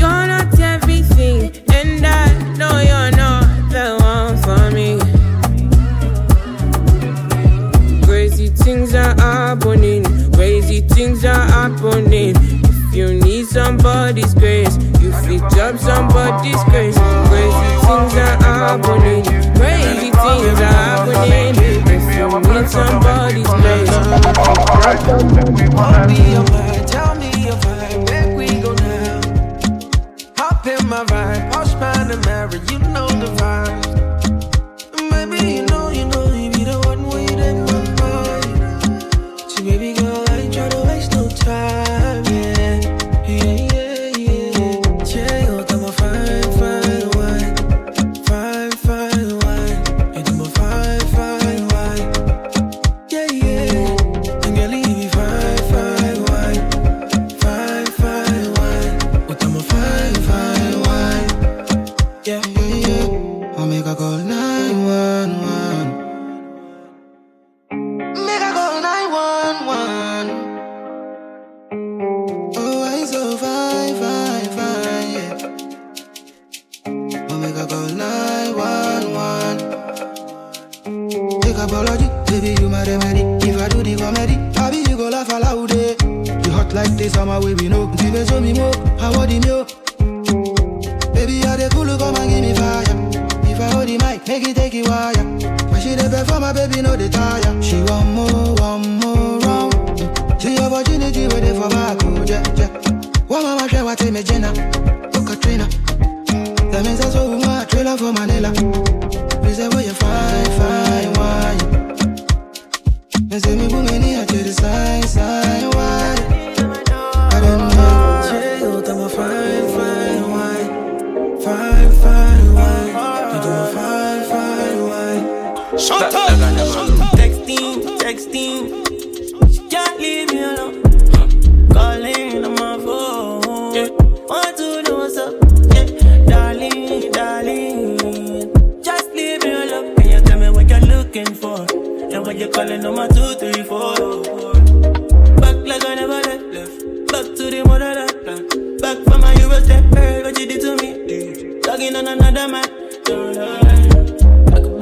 you're 0.00 0.26
not 0.32 0.58
everything. 0.58 1.52
And 1.78 2.06
I 2.06 2.24
know 2.56 2.74
you're 2.90 3.12
not 3.24 3.44
the 3.74 3.86
one 4.12 4.36
for 4.44 4.64
me. 4.78 4.90
Crazy 8.06 8.48
things 8.48 8.94
are 8.94 9.14
happening, 9.20 10.02
crazy 10.32 10.80
things 10.80 11.26
are 11.26 11.46
happening. 11.56 12.34
If 12.86 12.94
you 12.94 13.08
need 13.20 13.46
somebody's 13.46 14.32
grace, 14.32 14.74
you 15.02 15.12
fit 15.26 15.58
up 15.58 15.76
somebody's 15.78 16.62
grace. 16.70 16.98
Crazy 17.28 17.70
things 17.84 18.14
are 18.24 18.36
happening, 18.48 19.24
crazy 19.56 20.10
things 20.10 20.60
are 20.68 20.76
happening. 20.88 21.45
Need 22.66 22.72
somebody's 22.72 23.46
grace, 23.46 23.90
Tell 25.06 26.08
me 26.08 26.32
your 26.32 26.42
vibe, 26.42 26.90
tell 26.90 27.14
me 27.14 27.30
your 27.44 27.54
vibe, 27.54 28.08
where 28.08 28.36
we 28.36 28.60
go 28.60 28.74
now? 28.74 29.20
Hop 30.36 30.66
in 30.66 30.88
my 30.88 31.04
ride, 31.04 31.52
Posh 31.52 31.74
Panamera, 31.74 32.58
you 32.72 32.78
know 32.80 33.06
the 33.06 33.26
vibes. 33.36 33.95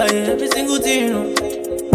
Like 0.05 0.29
every 0.29 0.49
single 0.49 0.77
thing, 0.77 1.13
oh. 1.15 1.33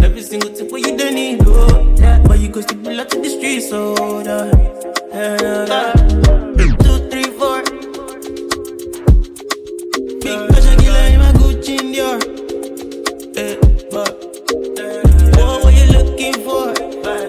every 0.01 0.24
single 0.24 0.50
thing 0.50 0.68
what 0.72 0.82
you 0.82 0.98
don't 0.98 1.13
need, 1.13 1.42
oh. 1.46 1.96
Yeah. 2.00 2.18
But 2.25 2.39
you 2.39 2.50
go 2.50 2.62
still 2.62 3.00
out 3.00 3.08
to 3.12 3.22
the 3.22 3.30
streets, 3.30 3.70
so 3.70 3.94
oh, 4.00 4.24
yeah. 4.25 4.50
yeah, 5.13 5.38
yeah. 5.70 5.94
Big 6.58 6.72
Pasha 10.50 10.74
Gila 10.82 11.01
in 11.06 11.20
my 11.20 11.32
Gucci 11.38 11.78
in 11.78 11.94
Dior. 11.94 12.18
Hey, 13.38 13.54
eh, 13.54 13.58
but. 13.92 14.10
Whoa, 15.38 15.60
what 15.60 15.74
you 15.78 15.86
looking 15.94 16.34
for? 16.42 16.74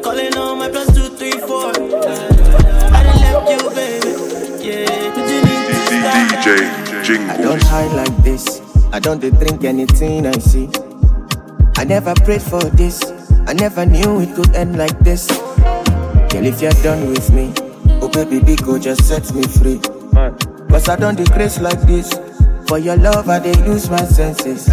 Calling 0.00 0.34
on 0.38 0.58
my 0.60 0.68
plus 0.70 0.88
two, 0.96 1.08
three, 1.18 1.36
four. 1.44 1.76
I 1.76 3.04
done 3.04 3.20
left 3.20 3.50
you, 3.52 3.60
baby. 3.76 4.12
Yeah, 4.64 4.88
I 7.28 7.36
don't 7.36 7.62
hide 7.64 7.92
like 7.92 8.16
this. 8.24 8.59
I 8.92 8.98
don't 8.98 9.20
drink 9.20 9.64
anything 9.64 10.26
I 10.26 10.32
see. 10.32 10.68
I 11.76 11.84
never 11.84 12.14
prayed 12.24 12.42
for 12.42 12.60
this. 12.62 13.02
I 13.46 13.52
never 13.52 13.86
knew 13.86 14.20
it 14.20 14.34
could 14.34 14.54
end 14.54 14.76
like 14.76 14.98
this. 15.00 15.26
Girl, 15.28 16.44
if 16.46 16.60
you're 16.60 16.72
done 16.82 17.08
with 17.08 17.32
me, 17.32 17.52
oh 18.02 18.08
baby, 18.08 18.40
big 18.40 18.62
go 18.64 18.78
just 18.78 19.04
set 19.06 19.32
me 19.34 19.42
free. 19.42 19.80
Cause 20.68 20.88
I 20.88 20.96
don't 20.96 21.16
decrease 21.16 21.60
like 21.60 21.80
this. 21.82 22.12
For 22.68 22.78
your 22.78 22.96
love, 22.96 23.28
I 23.28 23.38
dey 23.40 23.56
use 23.66 23.88
my 23.90 24.04
senses. 24.04 24.66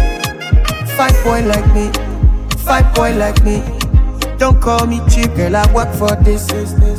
Five 0.96 1.14
boy 1.24 1.42
like 1.46 1.66
me, 1.74 1.90
five 2.64 2.92
boy 2.94 3.14
like 3.16 3.42
me. 3.44 3.62
Don't 4.36 4.60
call 4.60 4.86
me 4.86 5.00
cheap, 5.10 5.34
girl. 5.34 5.56
I 5.56 5.72
work 5.72 5.92
for 5.94 6.14
this, 6.22 6.46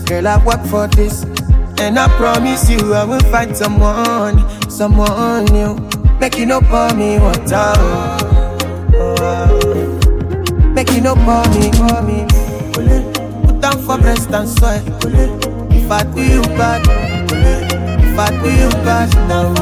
girl. 0.04 0.28
I 0.28 0.44
work 0.44 0.66
for 0.66 0.88
this, 0.88 1.24
and 1.80 1.98
I 2.00 2.08
promise 2.18 2.70
you, 2.70 2.94
I 2.94 3.06
will 3.06 3.20
find 3.32 3.56
someone, 3.56 4.40
someone 4.70 5.46
new. 5.46 5.78
Make 6.20 6.38
you 6.38 6.46
no 6.46 6.60
pour 6.62 6.94
me 6.96 7.18
water, 7.18 7.74
oh. 8.96 9.86
make 10.76 10.92
you 10.92 11.02
no 11.02 11.16
pour 11.16 11.48
me, 11.56 11.72
pour 11.72 12.02
me. 12.04 12.26
Put 12.74 13.62
down 13.62 13.78
for 13.86 13.98
breast 13.98 14.30
and 14.32 14.48
soil. 14.48 14.82
If 15.72 15.90
I 15.92 16.04
do 16.04 16.22
you 16.22 16.42
bad, 16.60 16.82
if 18.04 18.20
I 18.20 18.30
do 18.44 18.50
you 18.52 18.70
bad, 18.84 19.10
now 19.30 19.54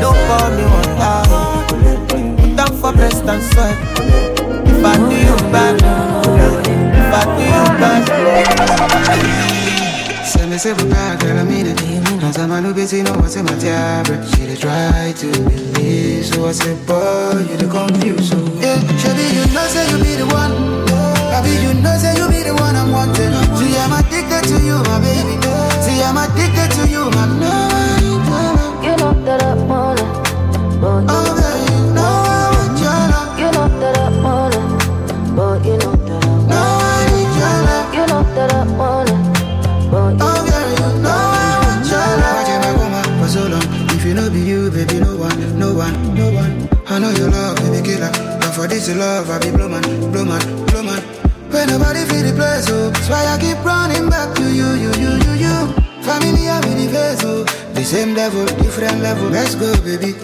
don't 0.00 0.18
pour 0.28 0.50
me 0.56 0.64
water. 0.72 1.16
Put 2.36 2.52
down 2.56 2.72
for 2.80 2.92
breast 2.92 3.24
and 3.24 3.42
soil. 3.42 3.76
If 4.66 4.84
I 4.84 4.96
do 4.96 5.16
you 5.16 5.36
bad, 5.50 5.76
if 7.00 7.14
I 7.14 7.22
do 7.36 7.42
you 7.42 7.64
bad. 7.80 8.04
Say 10.26 10.44
me 10.46 10.56
we 10.82 10.90
bad, 10.90 11.20
girl, 11.20 11.38
I 11.38 11.44
mean 11.44 11.66
it. 11.66 11.80
Cause 12.20 12.38
I'm 12.38 12.52
a 12.52 12.60
new 12.60 12.72
busy, 12.74 13.02
know 13.02 13.12
what's 13.14 13.36
in 13.36 13.44
my 13.44 13.54
tablet. 13.58 14.26
She 14.30 14.46
dey 14.46 14.56
try 14.56 15.12
to 15.16 15.73
so 16.22 16.46
I 16.46 16.52
said, 16.52 16.78
boy, 16.86 17.44
you 17.50 17.68
confused. 17.68 18.30
So 18.30 18.38
yeah, 18.60 18.80
Shabby, 19.00 19.24
you 19.36 19.44
know 19.52 19.66
say 19.68 19.84
you 19.90 19.98
be 20.02 20.14
the 20.16 20.26
one. 20.26 20.54
Baby, 21.34 21.52
you 21.64 21.74
know 21.82 21.96
say 21.98 22.14
you 22.16 22.28
be 22.28 22.42
the 22.42 22.54
one 22.54 22.76
I'm 22.76 22.90
wanting. 22.92 23.32
See, 23.58 23.74
I'm 23.76 23.92
addicted 23.92 24.44
to 24.50 24.56
you, 24.64 24.78
my 24.88 24.98
baby. 25.02 25.34
See, 25.84 26.00
I'm 26.02 26.16
addicted 26.16 26.70
to 26.78 26.82
you, 26.88 27.10
my 27.10 27.23
for 48.64 48.68
this 48.68 48.88
is 48.88 48.96
love, 48.96 49.28
I 49.28 49.38
be 49.40 49.50
blow 49.50 49.68
man, 49.68 49.82
blow 50.10 50.24
man, 50.24 50.40
blow 50.66 50.82
man. 50.82 51.02
When 51.52 51.68
nobody 51.68 52.00
feel 52.04 52.24
the 52.24 52.32
place, 52.32 52.66
oh, 52.70 52.90
that's 52.90 53.08
why 53.08 53.26
I 53.26 53.36
keep 53.38 53.62
running 53.64 54.08
back 54.08 54.34
to 54.36 54.42
you, 54.42 54.68
you, 54.84 54.92
you, 55.02 55.12
you, 55.24 55.32
you. 55.44 55.56
Family, 56.02 56.48
I'm 56.48 56.64
in 56.64 56.86
the 56.86 56.88
face, 56.92 57.24
oh. 57.24 57.44
The 57.74 57.84
same 57.84 58.14
level, 58.14 58.46
different 58.62 59.00
level. 59.00 59.28
Let's 59.28 59.54
go, 59.54 59.74
baby. 59.82 60.14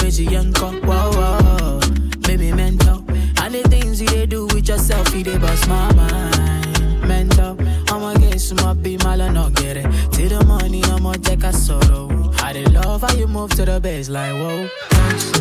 Her 0.00 0.10
say 0.10 0.26
I 0.26 0.40
been 0.40 0.52
a 0.52 0.56
me 0.56 0.72
she 0.72 0.72
yanko, 0.72 0.72
whoa, 0.86 1.10
whoa. 1.12 1.80
Baby 2.20 2.52
mentor, 2.52 3.02
and 3.42 3.54
the 3.54 3.62
things 3.68 4.00
you 4.00 4.08
they 4.08 4.26
do 4.26 4.46
with 4.46 4.68
yourself, 4.68 5.14
you 5.14 5.24
they 5.24 5.38
bust 5.38 5.68
my 5.68 5.92
mind. 5.94 7.06
Mentor, 7.06 7.56
I'ma 7.88 8.14
get 8.14 8.40
some 8.40 8.58
up, 8.60 8.82
be 8.82 8.96
mal 8.98 9.18
not 9.18 9.54
get 9.54 9.76
it. 9.76 9.86
Till 10.12 10.28
the 10.38 10.44
money, 10.46 10.82
I'ma 10.84 11.14
take 11.14 11.44
a 11.44 11.52
sorrow. 11.52 12.32
I 12.38 12.52
they 12.52 12.64
love 12.66 13.02
how 13.02 13.14
you 13.14 13.26
move 13.26 13.50
to 13.50 13.64
the 13.64 13.80
bass 13.80 14.08
like 14.08 14.32
whoa. 14.32 14.68
Dance. 14.90 15.38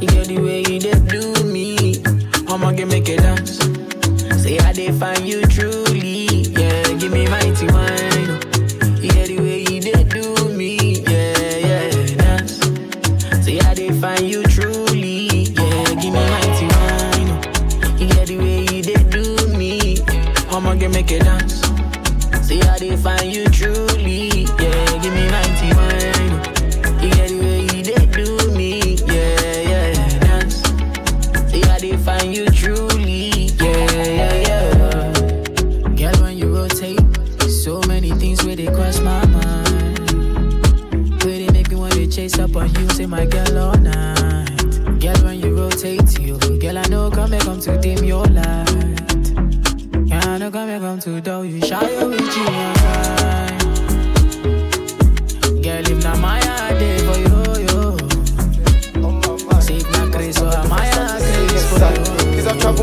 You 0.00 0.08
get 0.08 0.26
the 0.28 0.38
way 0.38 0.60
you 0.60 0.80
they 0.80 0.98
do 1.08 1.44
me. 1.44 2.02
I'ma 2.48 2.72
get 2.72 2.88
make 2.88 3.08
it 3.08 3.18
dance. 3.18 3.58
Say 4.42 4.56
how 4.56 4.72
they 4.72 4.92
find 4.92 5.26
you 5.26 5.42
truly. 5.42 6.26
Yeah, 6.52 6.92
give 6.94 7.12
me 7.12 7.28
mighty 7.28 7.66
wine. 7.66 8.37
Make 21.08 21.20
it 21.20 21.24
dance. 21.24 21.60
See 22.46 22.60
how 22.60 22.78
they 22.78 22.96
find 22.96 23.34
you 23.34 23.44
truly. 23.46 23.77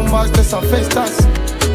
You. 0.08 0.22
Is 0.22 0.54
a 0.54 0.62
travel 0.62 0.72
master. 0.72 1.28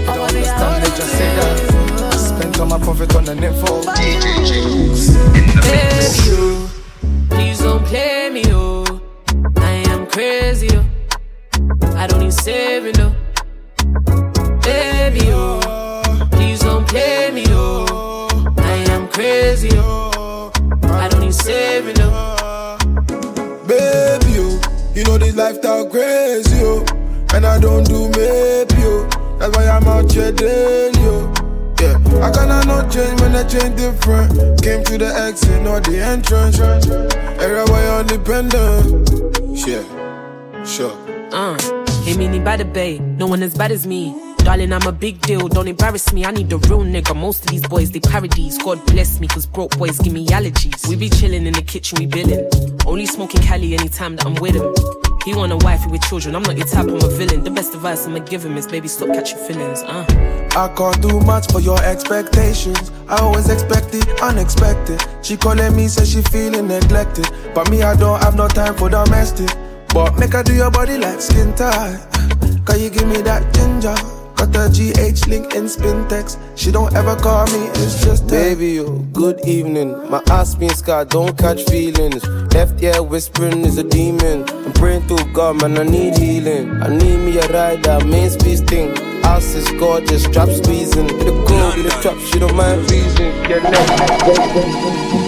I 0.09 0.15
don't 0.15 0.29
understand, 0.29 0.85
they 0.85 0.89
just 0.91 1.13
say 1.13 1.31
that. 1.37 2.15
Spent 2.19 2.61
all 2.61 2.67
my 2.67 2.79
profit 2.79 3.15
on 3.17 3.25
the 3.25 3.33
info. 3.33 3.83
DJ 3.83 4.27
Jinglez. 4.49 5.15
Baby, 5.63 6.31
oh, 6.33 6.71
please 7.31 7.59
don't 7.61 7.85
play 7.85 8.31
me, 8.31 8.43
oh. 8.49 9.01
I 9.57 9.73
am 9.91 10.07
crazy, 10.07 10.69
oh. 10.73 10.85
I 11.97 12.07
don't 12.07 12.21
need 12.21 12.33
saving, 12.33 12.95
oh. 13.01 13.15
Baby, 14.63 15.31
oh, 15.33 16.29
please 16.33 16.61
don't 16.61 16.87
play 16.89 17.31
me, 17.33 17.45
oh. 17.49 18.55
I 18.59 18.73
am 18.93 19.09
crazy, 19.09 19.71
oh. 19.75 20.51
I 20.85 21.09
don't 21.09 21.21
need 21.21 21.35
saving, 21.35 21.97
oh. 22.01 22.79
Baby, 23.67 24.33
you, 24.33 24.61
you 24.95 25.05
know 25.05 25.19
this 25.19 25.35
lifestyle 25.37 25.87
crazy, 25.89 26.59
yo. 26.59 26.85
And 27.33 27.47
I 27.47 27.59
don't 27.61 27.85
do 27.85 28.09
maybe, 28.11 28.75
yo. 28.81 29.09
That's 29.39 29.57
why 29.57 29.69
I'm 29.69 29.87
out 29.89 30.11
here 30.13 30.33
daily, 30.33 31.01
yo. 31.01 31.33
Yeah, 31.81 31.97
I 32.23 32.31
cannot 32.31 32.67
not 32.67 32.91
change 32.93 33.21
when 33.21 33.35
I 33.35 33.45
change 33.45 33.77
different. 33.77 34.63
Came 34.63 34.85
to 34.85 34.99
the 34.99 35.07
exit, 35.27 35.63
not 35.63 35.85
the 35.85 35.99
entrance. 35.99 36.59
Everywhere 37.41 37.93
on 37.93 38.07
dependent. 38.07 39.09
Yeah, 39.67 40.65
sure. 40.65 40.93
Uh, 41.33 41.57
hey, 42.05 42.17
mini 42.17 42.41
by 42.41 42.57
the 42.57 42.65
bay, 42.65 42.99
no 42.99 43.27
one 43.27 43.43
as 43.43 43.55
bad 43.55 43.71
as 43.71 43.87
me. 43.87 44.30
Darling, 44.45 44.73
I'm 44.73 44.87
a 44.87 44.93
big 44.93 45.21
deal, 45.21 45.49
don't 45.49 45.69
embarrass 45.69 46.13
me. 46.13 46.25
I 46.25 46.31
need 46.31 46.53
a 46.53 46.57
real 46.57 46.81
nigga. 46.81 47.15
Most 47.15 47.45
of 47.45 47.51
these 47.51 47.67
boys, 47.67 47.91
they 47.91 48.01
parodies. 48.01 48.59
God 48.59 48.85
bless 48.87 49.21
me, 49.21 49.29
cause 49.29 49.47
broke 49.47 49.77
boys 49.79 49.99
give 49.99 50.13
me 50.13 50.27
allergies. 50.27 50.89
We 50.89 50.97
be 50.97 51.09
chilling 51.09 51.47
in 51.47 51.53
the 51.53 51.63
kitchen, 51.63 51.99
we 51.99 52.07
billin'. 52.07 52.49
Only 52.87 53.07
smoking 53.07 53.43
Cali 53.43 53.75
anytime 53.75 54.17
that 54.17 54.27
I'm 54.27 54.35
with 54.37 54.55
him. 54.57 54.75
He 55.25 55.35
want 55.35 55.53
a 55.53 55.57
wifey 55.59 55.91
with 55.91 56.03
children. 56.03 56.35
I'm 56.35 56.43
not 56.43 56.57
your 56.57 56.67
type, 56.67 56.89
I'm 56.89 56.97
a 56.97 57.09
villain. 57.09 57.45
The 57.45 57.51
best 57.51 57.75
advice 57.75 58.07
I'ma 58.07 58.21
give 58.21 58.45
him 58.45 58.57
is 58.57 58.67
baby, 58.67 58.89
stop 58.89 59.09
catching 59.09 59.39
feelings. 59.39 59.83
Uh. 59.83 60.07
I 60.57 60.73
can't 60.75 61.01
do 61.03 61.21
much 61.21 61.53
for 61.53 61.61
your 61.61 61.81
expectations. 61.85 62.91
I 63.09 63.21
always 63.21 63.49
expect 63.51 63.93
the 63.93 64.01
unexpected. 64.23 65.01
She 65.23 65.37
calling 65.37 65.77
me, 65.77 65.89
say 65.89 66.05
she 66.05 66.23
feeling 66.23 66.69
neglected. 66.69 67.29
But 67.55 67.71
me, 67.71 67.83
I 67.83 67.95
don't 67.97 68.21
have 68.23 68.37
no 68.37 68.49
time 68.49 68.75
for 68.75 68.89
domestic. 68.89 69.51
But 69.93 70.19
make 70.19 70.33
her 70.33 70.43
do 70.43 70.55
your 70.55 70.71
body 70.71 70.97
like 70.97 71.21
skin 71.21 71.55
tight. 71.55 71.99
Can 72.65 72.81
you 72.81 72.91
give 72.91 73.07
me 73.07 73.21
that 73.23 73.53
ginger? 73.55 74.20
Got 74.41 74.53
the 74.55 74.69
GH 74.73 75.29
link 75.29 75.55
in 75.55 75.69
spin 75.69 76.09
text. 76.09 76.39
She 76.57 76.73
don't 76.73 76.95
ever 76.95 77.15
call 77.15 77.45
me, 77.49 77.67
it's 77.75 78.03
just 78.03 78.27
Baby, 78.27 78.69
yo, 78.81 79.01
good 79.13 79.39
evening. 79.47 79.91
My 80.09 80.23
ass 80.31 80.55
being 80.55 80.73
scarred, 80.73 81.11
don't 81.11 81.37
catch 81.37 81.65
feelings. 81.65 82.25
Left 82.55 82.83
ear 82.83 83.03
whispering 83.03 83.67
is 83.67 83.77
a 83.77 83.85
demon. 83.85 84.49
I'm 84.49 84.73
praying 84.73 85.07
to 85.09 85.23
God, 85.35 85.61
man, 85.61 85.77
I 85.77 85.83
need 85.83 86.17
healing. 86.17 86.71
I 86.81 86.89
need 86.89 87.19
me 87.19 87.37
a 87.39 87.47
rider, 87.49 88.03
main 88.07 88.31
speed 88.31 88.67
thing. 88.67 88.97
House 89.23 89.53
is 89.55 89.71
gorgeous, 89.73 90.25
strap 90.25 90.49
squeezing. 90.49 91.09
The 91.09 91.33
with 91.77 91.85
the 91.85 91.91
trap, 92.01 92.17
she 92.33 92.39
don't 92.39 92.57
mind 92.57 92.89
freezing. 92.89 93.43
Get 93.43 93.63
I'm 93.63 95.20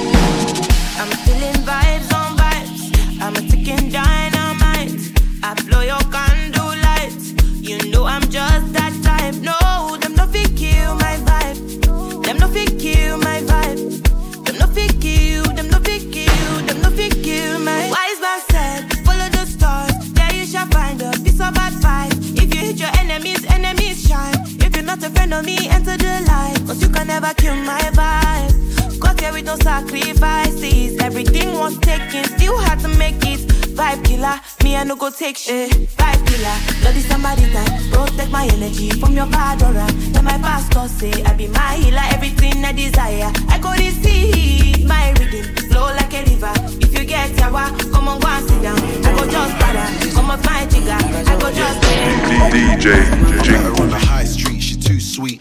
of 21.73 21.77
advice. 21.77 22.13
If 22.37 22.55
you 22.55 22.61
hit 22.61 22.81
your 22.81 22.91
enemies, 22.99 23.45
enemies 23.47 24.07
shine. 24.07 24.35
If 24.61 24.75
you're 24.77 24.85
not 24.85 25.03
a 25.03 25.11
friend 25.11 25.35
of 25.35 25.45
me, 25.45 25.69
enter 25.69 25.97
the 25.97 26.25
light. 26.27 26.61
Cause 26.67 26.83
you 26.83 26.89
can 26.89 27.07
never 27.07 27.33
kill 27.35 27.57
my 27.57 27.81
vibe. 27.93 29.01
Got 29.01 29.21
here 29.21 29.33
with 29.33 29.45
no 29.45 29.57
sacrifices. 29.57 31.01
Everything 31.01 31.59
was 31.59 31.79
taken, 31.79 32.25
still 32.25 32.59
had 32.59 32.81
to 32.81 32.89
make 32.89 33.17
it. 33.25 33.62
Vibe 33.75 34.05
killer, 34.05 34.41
me 34.63 34.77
I 34.77 34.85
no 34.85 34.97
go 34.97 35.11
take 35.11 35.37
shit. 35.37 35.71
Vibe 35.71 36.27
killer, 36.27 36.57
bloody 36.81 37.01
somebody 37.01 37.43
time. 37.53 37.91
Protect 37.91 38.31
my 38.31 38.47
energy 38.47 38.91
from 38.91 39.13
your 39.15 39.27
bad 39.27 39.63
aura. 39.63 39.87
Then 40.13 40.25
my 40.25 40.39
pastor 40.39 40.89
say 40.89 41.23
I 41.25 41.33
be 41.35 41.49
my 41.49 41.75
healer, 41.77 42.03
everything 42.13 42.65
I 42.65 42.73
desire. 42.73 43.31
I 43.49 43.59
go 43.59 43.73
to 43.75 43.83
receive 43.83 44.87
my 44.87 45.11
rhythm, 45.19 45.55
flow 45.69 45.87
like 45.97 46.13
a 46.15 46.25
river. 46.25 46.53
If 46.85 46.99
you 46.99 47.05
get 47.07 47.31
yawa, 47.37 47.71
come 47.93 48.09
on 48.09 48.21
go 48.21 48.29
and 48.29 48.49
sit 48.49 48.63
down. 48.63 48.79
I 48.79 49.11
go 49.17 49.25
just 49.31 49.55
para, 49.59 49.85
come 50.15 50.31
off 50.31 50.45
my 50.45 50.67
trigger. 50.67 50.99
I 51.31 51.37
go 51.41 51.51
just 51.53 51.81
DJ 52.53 53.43
Jingle. 53.43 53.81
on 53.83 53.89
the 53.89 53.97
high 53.99 54.25
street, 54.25 54.61
she 54.61 54.77
too 54.77 55.01
sweet. 55.01 55.41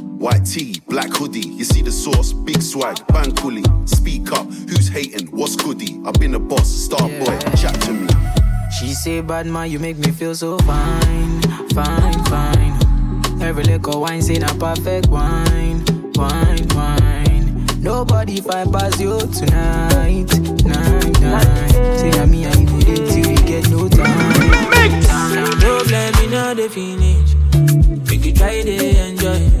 White 0.21 0.45
tee, 0.45 0.79
black 0.87 1.09
hoodie, 1.09 1.47
you 1.47 1.63
see 1.63 1.81
the 1.81 1.91
sauce, 1.91 2.31
big 2.31 2.61
swag, 2.61 2.95
bang 3.07 3.31
coolie. 3.31 3.65
Speak 3.89 4.31
up, 4.31 4.45
who's 4.69 4.87
hating, 4.87 5.25
what's 5.31 5.55
goody? 5.55 5.99
I've 6.05 6.13
been 6.13 6.35
a 6.35 6.39
boss, 6.39 6.69
star 6.69 7.09
boy, 7.09 7.39
chat 7.57 7.73
to 7.81 7.91
me. 7.91 8.07
She 8.77 8.93
say, 8.93 9.21
bad 9.21 9.47
man, 9.47 9.71
you 9.71 9.79
make 9.79 9.97
me 9.97 10.11
feel 10.11 10.35
so 10.35 10.59
fine, 10.59 11.41
fine, 11.73 12.23
fine. 12.25 13.41
Every 13.41 13.63
liquor 13.63 13.97
wine 13.97 14.21
say 14.21 14.35
a 14.35 14.53
perfect 14.59 15.07
wine, 15.07 15.83
wine, 16.13 16.67
wine. 16.75 17.65
Nobody 17.81 18.41
find 18.41 18.71
past 18.71 18.99
you 18.99 19.17
tonight, 19.21 20.29
night, 20.63 21.19
night. 21.19 21.97
Say 21.97 22.11
I'm 22.11 22.29
me 22.29 22.43
and 22.43 22.59
you 22.59 22.67
go 22.67 22.79
there 22.79 23.07
till 23.07 23.27
we 23.27 23.35
get 23.37 23.67
no 23.71 23.89
time. 23.89 25.01
time. 25.01 25.59
No 25.61 25.83
blame 25.83 26.13
me, 26.13 26.27
not 26.27 26.57
the 26.57 26.69
finish. 26.69 27.33
Make 28.07 28.23
you 28.23 28.33
try 28.33 28.61
to 28.61 29.07
enjoy. 29.07 29.60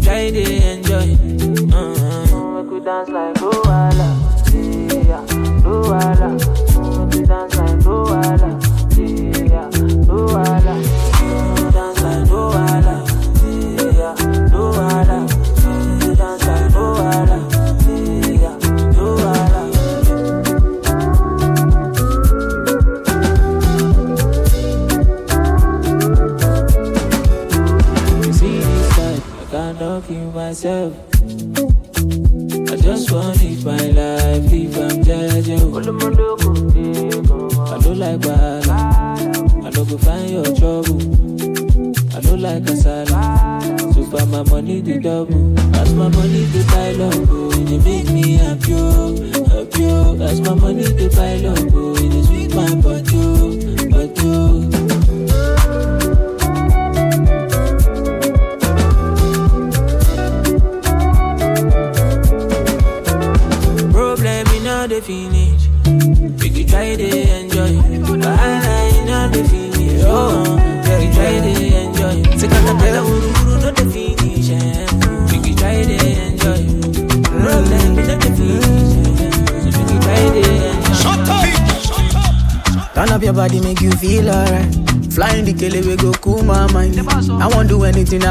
you 0.00 0.06
try 0.06 0.30
to 0.30 0.42
enjoy. 0.72 1.74
Uh-huh. 1.74 2.62
Make 2.62 2.70
you 2.70 2.80
dance 2.80 3.08
like 3.08 3.34
Luala. 3.36 4.10
Yeah, 5.06 5.24
Luala. 5.62 6.59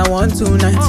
Want 0.09 0.35
tonight. 0.35 0.79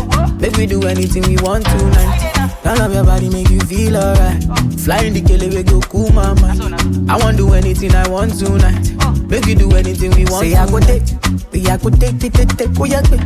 Make 0.41 0.57
we 0.57 0.67
do 0.67 0.83
anything 0.87 1.23
we 1.29 1.37
want 1.43 1.65
tonight. 1.67 2.33
Turn 2.63 2.81
up 2.81 2.93
your 2.93 3.05
body, 3.05 3.29
make 3.29 3.51
you 3.51 3.61
feel 3.61 3.97
alright. 3.97 4.43
Flying 4.81 5.13
the 5.15 5.23
kele, 5.23 5.49
we 5.49 5.63
go 5.63 5.81
cool 5.83 6.11
my 6.13 6.33
mind. 6.41 7.11
I 7.11 7.17
won't 7.19 7.37
do 7.37 7.53
anything 7.53 7.95
I 7.95 8.09
want 8.09 8.39
tonight. 8.39 8.93
Make 9.29 9.45
we 9.47 9.55
do 9.55 9.71
anything 9.77 10.11
we 10.13 10.25
want. 10.27 10.47
Say 10.47 10.55
I 10.57 10.67
go 10.67 10.81
take, 10.81 11.03
we 11.53 11.67
I 11.69 11.77
go 11.77 11.91
take, 11.91 12.19
take, 12.19 12.33
take, 12.33 12.57
take, 12.57 12.71
oh 12.81 12.85
yeah, 12.85 13.03
take. 13.03 13.21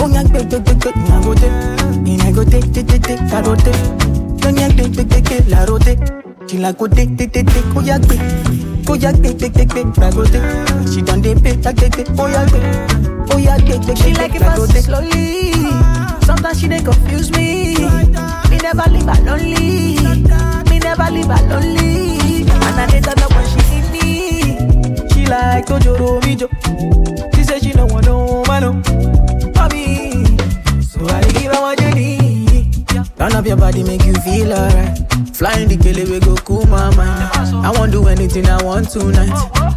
Oh 0.00 0.08
yeah, 0.08 0.22
take, 0.24 0.48
take, 0.50 0.64
take, 0.64 0.80
take, 0.80 0.96
I 0.96 1.22
go 1.22 1.34
take. 1.34 1.52
I 1.52 2.32
go 2.32 2.44
take, 2.44 2.72
take, 2.72 2.86
take, 2.86 3.02
take, 3.02 3.20
I 3.20 3.42
go 3.42 3.54
take. 3.56 4.10
Don't 4.40 4.56
take, 4.56 4.92
take, 4.92 5.08
take, 5.08 5.24
take, 5.24 5.46
la 5.48 5.64
rote. 5.64 5.94
She 6.50 6.58
like 6.58 6.78
go 6.78 6.86
take, 6.88 7.16
take, 7.16 7.32
take, 7.32 7.46
take, 7.46 7.64
oh 7.76 7.80
yeah, 7.80 7.98
take. 7.98 8.20
Oh 8.88 8.94
yeah, 8.94 9.12
take, 9.12 9.38
take, 9.38 9.52
take, 9.54 9.68
take, 9.68 9.98
I 9.98 10.10
go 10.10 10.24
take. 10.24 10.88
She 10.92 11.02
done 11.02 11.20
dey 11.22 11.34
take, 11.34 11.62
take, 11.62 11.92
take, 11.92 12.06
oh 12.18 12.26
yeah, 12.26 12.46
take. 12.46 13.09
Oh 13.32 13.38
yeah, 13.38 13.56
take, 13.58 13.82
take, 13.82 13.96
She 13.98 14.14
like 14.14 14.34
it 14.34 14.40
fast 14.40 14.84
slowly. 14.84 15.52
Sometimes 16.26 16.60
she 16.60 16.68
they 16.68 16.82
confuse 16.82 17.30
me. 17.30 17.74
Me 18.50 18.56
never 18.58 18.88
leave 18.90 19.06
her 19.06 19.22
lonely. 19.24 19.96
Me 20.70 20.78
never 20.78 21.10
leave 21.10 21.26
her 21.26 21.42
lonely. 21.48 22.42
And 22.42 22.80
I 22.80 23.00
turn 23.00 23.22
up 23.22 23.30
when 23.34 23.46
she 23.48 23.60
need 23.70 23.86
me. 23.92 25.08
She 25.10 25.26
like 25.26 25.66
Tojoro 25.66 26.20
Mijo. 26.22 26.48
She 27.34 27.44
say 27.44 27.58
she 27.60 27.72
don't 27.72 27.92
want 27.92 28.06
no 28.06 28.44
man 28.46 28.62
no. 28.62 28.72
for 29.54 29.68
me. 29.74 30.24
So 30.82 31.06
I 31.06 31.22
give 31.32 31.52
her 31.52 31.60
what 31.60 31.80
you 31.80 31.90
need. 31.94 32.86
Turn 33.16 33.32
up 33.32 33.46
your 33.46 33.56
body, 33.56 33.82
make 33.84 34.04
you 34.04 34.14
feel 34.14 34.52
alright. 34.52 35.09
Flying 35.34 35.68
the 35.68 35.76
kele 35.76 36.04
we 36.10 36.20
go 36.20 36.36
cool 36.36 36.66
my 36.66 36.94
mind. 36.96 37.30
I 37.64 37.70
won't 37.76 37.92
do 37.92 38.06
anything 38.08 38.46
I 38.46 38.62
want 38.62 38.90
tonight. 38.90 39.32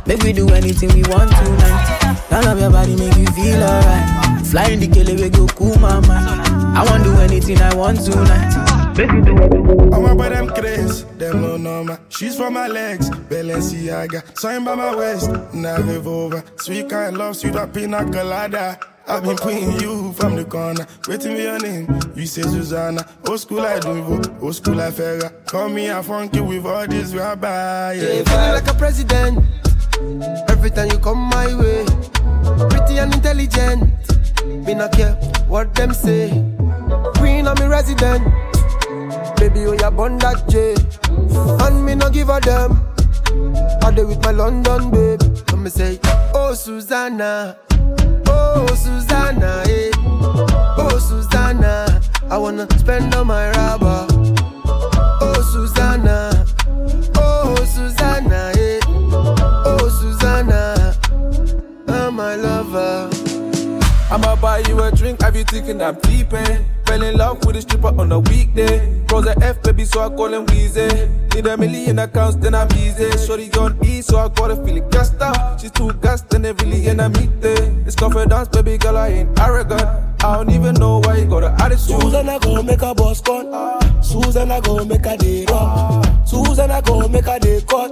Make 0.08 0.24
we 0.24 0.34
do 0.34 0.50
anything 0.50 0.90
we 0.94 1.04
want 1.10 1.32
tonight. 1.32 2.20
Turn 2.30 2.46
up 2.46 2.60
your 2.60 2.72
body, 2.72 2.96
make 2.96 3.16
you 3.18 3.28
feel 3.28 3.64
alright. 3.64 4.46
Flying 4.48 4.80
the 4.80 4.88
kele 4.88 5.16
we 5.16 5.30
go 5.30 5.48
cool 5.48 5.78
my 5.80 6.00
mind. 6.08 6.42
I 6.78 6.84
won't 6.90 7.04
do 7.04 7.14
anything 7.22 7.62
I 7.62 7.74
want 7.76 8.00
tonight. 8.04 8.54
I 8.96 9.98
want 9.98 10.18
by 10.18 10.30
them 10.30 10.48
craze, 10.50 11.04
them 11.18 11.42
no 11.42 11.58
normal. 11.58 11.98
She's 12.10 12.36
for 12.38 12.50
my 12.52 12.68
legs, 12.68 13.10
Balenciaga. 13.10 14.38
Sign 14.38 14.64
by 14.64 14.76
my 14.76 14.96
waist, 14.96 15.32
Nave 15.54 16.08
over. 16.08 16.44
Sweet 16.58 16.90
kind 16.90 17.18
love, 17.18 17.36
sweet 17.36 17.56
up 17.56 17.74
pina 17.74 18.04
colada. 18.12 18.80
I've 19.06 19.24
been 19.24 19.36
putting 19.36 19.80
you 19.82 20.14
from 20.14 20.36
the 20.36 20.46
corner. 20.46 20.88
Waiting 21.08 21.36
for 21.36 21.42
your 21.42 21.60
name, 21.60 22.00
you 22.16 22.26
say 22.26 22.42
Susanna. 22.44 23.06
Old 23.28 23.40
school 23.40 23.58
like 23.60 23.82
Duvo, 23.82 24.42
old 24.42 24.56
school 24.56 24.80
I 24.80 24.92
Ferra. 24.92 25.32
Call 25.46 25.70
me 25.70 25.88
a 25.88 26.02
funky 26.02 26.40
with 26.40 26.66
all 26.66 26.88
this 26.88 27.14
rabbi. 27.14 27.94
Yeah, 27.94 28.24
feeling 28.24 28.52
like 28.54 28.68
a 28.68 28.74
president. 28.74 29.44
Every 30.50 30.70
time 30.72 30.90
you 30.92 31.00
come 31.00 31.18
my 31.20 31.48
way, 31.48 31.86
pretty 32.70 32.98
and 33.00 33.14
intelligent. 33.14 33.92
Me 34.46 34.74
not 34.74 34.94
care 34.94 35.14
what 35.48 35.74
them 35.76 35.94
say. 35.94 36.30
Queen 37.18 37.48
of 37.48 37.60
me 37.60 37.66
resident. 37.66 38.24
Baby, 39.38 39.66
oh, 39.66 39.74
you 39.74 39.92
born 39.92 40.18
that 40.20 40.48
J. 40.48 40.76
And 41.66 41.86
me 41.86 41.96
no 41.96 42.10
give 42.10 42.30
a 42.30 42.40
damn. 42.40 42.80
I 43.84 43.92
dey 43.92 44.06
with 44.06 44.24
my 44.24 44.32
London 44.32 44.90
babe. 44.92 45.22
Let 45.50 45.58
me 45.60 45.70
say, 45.70 46.00
oh 46.34 46.54
Susanna, 46.54 47.58
oh 48.56 48.76
Susanna, 48.76 49.64
eh. 49.68 49.92
Oh 50.78 50.98
Susanna, 51.00 52.02
I 52.30 52.38
wanna 52.38 52.68
spend 52.80 53.14
all 53.16 53.26
my 53.26 53.50
rubber. 53.52 54.08
Oh 55.22 55.42
Susanna, 55.54 56.32
buy 64.54 64.70
you 64.70 64.80
a 64.84 64.92
drink, 64.92 65.20
have 65.22 65.36
you 65.36 65.44
thinking 65.44 65.82
I'm 65.82 65.96
peeping? 65.96 66.66
Fell 66.86 67.02
in 67.02 67.18
love 67.18 67.44
with 67.44 67.56
a 67.56 67.62
stripper 67.62 67.88
on 68.00 68.12
a 68.12 68.20
weekday. 68.20 69.02
Rose 69.12 69.26
a 69.26 69.34
F, 69.44 69.64
baby, 69.64 69.84
so 69.84 70.02
I 70.02 70.10
call 70.10 70.32
him 70.32 70.46
Weezy. 70.46 70.88
Need 71.34 71.48
a 71.48 71.58
million 71.58 71.98
accounts, 71.98 72.36
then 72.36 72.54
I'm 72.54 72.72
easy. 72.74 73.10
Shorty 73.26 73.50
on 73.54 73.84
E, 73.84 74.02
so 74.02 74.20
I 74.20 74.30
gotta 74.30 74.56
feel 74.64 74.78
it 74.78 74.92
gassed 74.92 75.20
out. 75.20 75.60
She's 75.60 75.72
too 75.72 75.92
gassed, 75.94 76.32
and 76.36 76.46
they 76.46 76.52
really 76.52 76.86
in 76.88 77.00
a 77.00 77.10
meet 77.10 77.42
day. 77.42 77.74
It's 77.88 77.96
confidence, 77.96 78.48
baby 78.50 78.78
girl, 78.78 78.98
I 78.98 79.08
ain't 79.08 79.40
arrogant. 79.40 79.82
I 80.24 80.36
don't 80.36 80.52
even 80.52 80.76
know 80.76 81.00
why 81.00 81.18
you 81.18 81.26
got 81.26 81.44
an 81.46 81.60
attitude. 81.60 82.02
Susan, 82.02 82.30
I 82.30 82.38
go 82.38 82.62
make 82.62 82.82
a 82.84 82.94
boss 82.94 83.22
cut. 83.22 83.46
Susan, 84.04 84.52
I 84.52 84.60
go 84.60 84.86
make 84.86 85.06
a 85.06 85.18
day 85.18 85.46
rock. 85.50 86.06
Susan, 86.28 86.70
I 86.70 86.82
go 86.82 87.08
make 87.08 87.26
a 87.26 87.40
day 87.40 87.60
cut. 87.68 87.92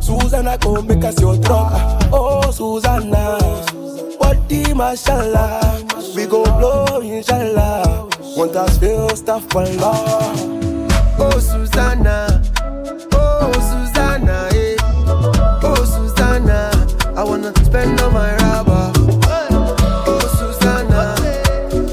Susan, 0.00 0.46
I 0.46 0.56
go 0.56 0.82
make 0.82 1.02
a 1.02 1.12
your 1.20 1.36
drop. 1.38 1.72
Oh, 2.12 2.50
Susanna. 2.52 3.85
What 4.26 4.48
the 4.48 4.74
mashallah. 4.74 5.86
We 6.16 6.26
go 6.26 6.42
blow, 6.58 7.00
inshallah. 7.00 8.08
Want 8.36 8.56
us 8.56 8.76
feel 8.76 9.08
stuff 9.10 9.48
for 9.52 9.64
love. 9.78 10.34
Oh, 11.16 11.38
Susanna. 11.38 12.42
Oh, 13.12 13.52
Susanna. 13.70 14.48
Eh. 14.52 14.74
Oh, 15.62 15.84
Susanna. 15.84 16.72
I 17.16 17.22
wanna 17.22 17.54
spend 17.64 18.00
all 18.00 18.10
my 18.10 18.34
rubber. 18.42 18.90
Oh, 20.10 20.18
Susanna. 20.38 21.14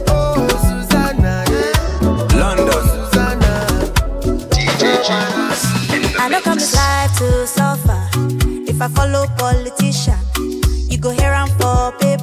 Oh, 0.07 0.47
Susanna. 0.65 1.45
Eh. 1.49 1.73
London. 2.35 2.65
I 6.19 6.29
don't 6.31 6.43
come 6.43 6.57
this 6.57 6.73
life 6.73 7.15
to 7.19 7.45
suffer. 7.45 8.01
If 8.67 8.81
I 8.81 8.87
follow 8.87 9.27
politician, 9.37 10.17
you 10.89 10.97
go 10.97 11.11
hear 11.11 11.31
am 11.31 11.47
for 11.59 11.91
paper. 11.99 12.22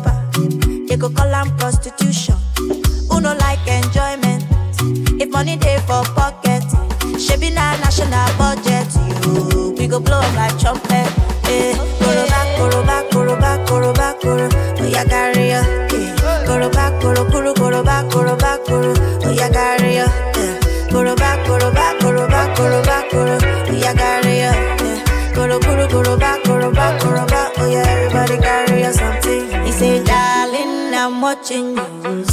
Go 1.00 1.08
call 1.08 1.34
am 1.34 1.56
prostitution. 1.56 2.34
Who 3.08 3.20
no 3.20 3.34
like 3.34 3.66
enjoyment? 3.66 4.44
If 5.20 5.30
money 5.30 5.56
dey 5.56 5.78
for 5.86 6.04
pocket, 6.14 6.62
shebi 7.16 7.50
na 7.54 7.76
national 7.80 8.28
budget. 8.36 8.79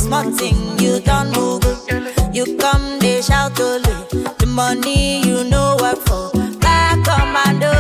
Small 0.08 0.32
thing 0.32 0.80
you 0.80 1.02
don't 1.02 1.36
move. 1.36 1.64
You 2.34 2.56
come, 2.56 2.98
they 3.00 3.22
shout 3.22 3.60
only. 3.60 3.92
The 4.40 4.46
money 4.48 5.20
you 5.28 5.44
know 5.44 5.76
work 5.82 6.00
for. 6.08 6.32
Back 6.60 7.04
commando. 7.04 7.74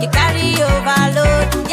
You 0.00 0.08
carry 0.08 0.54
overload. 0.62 1.65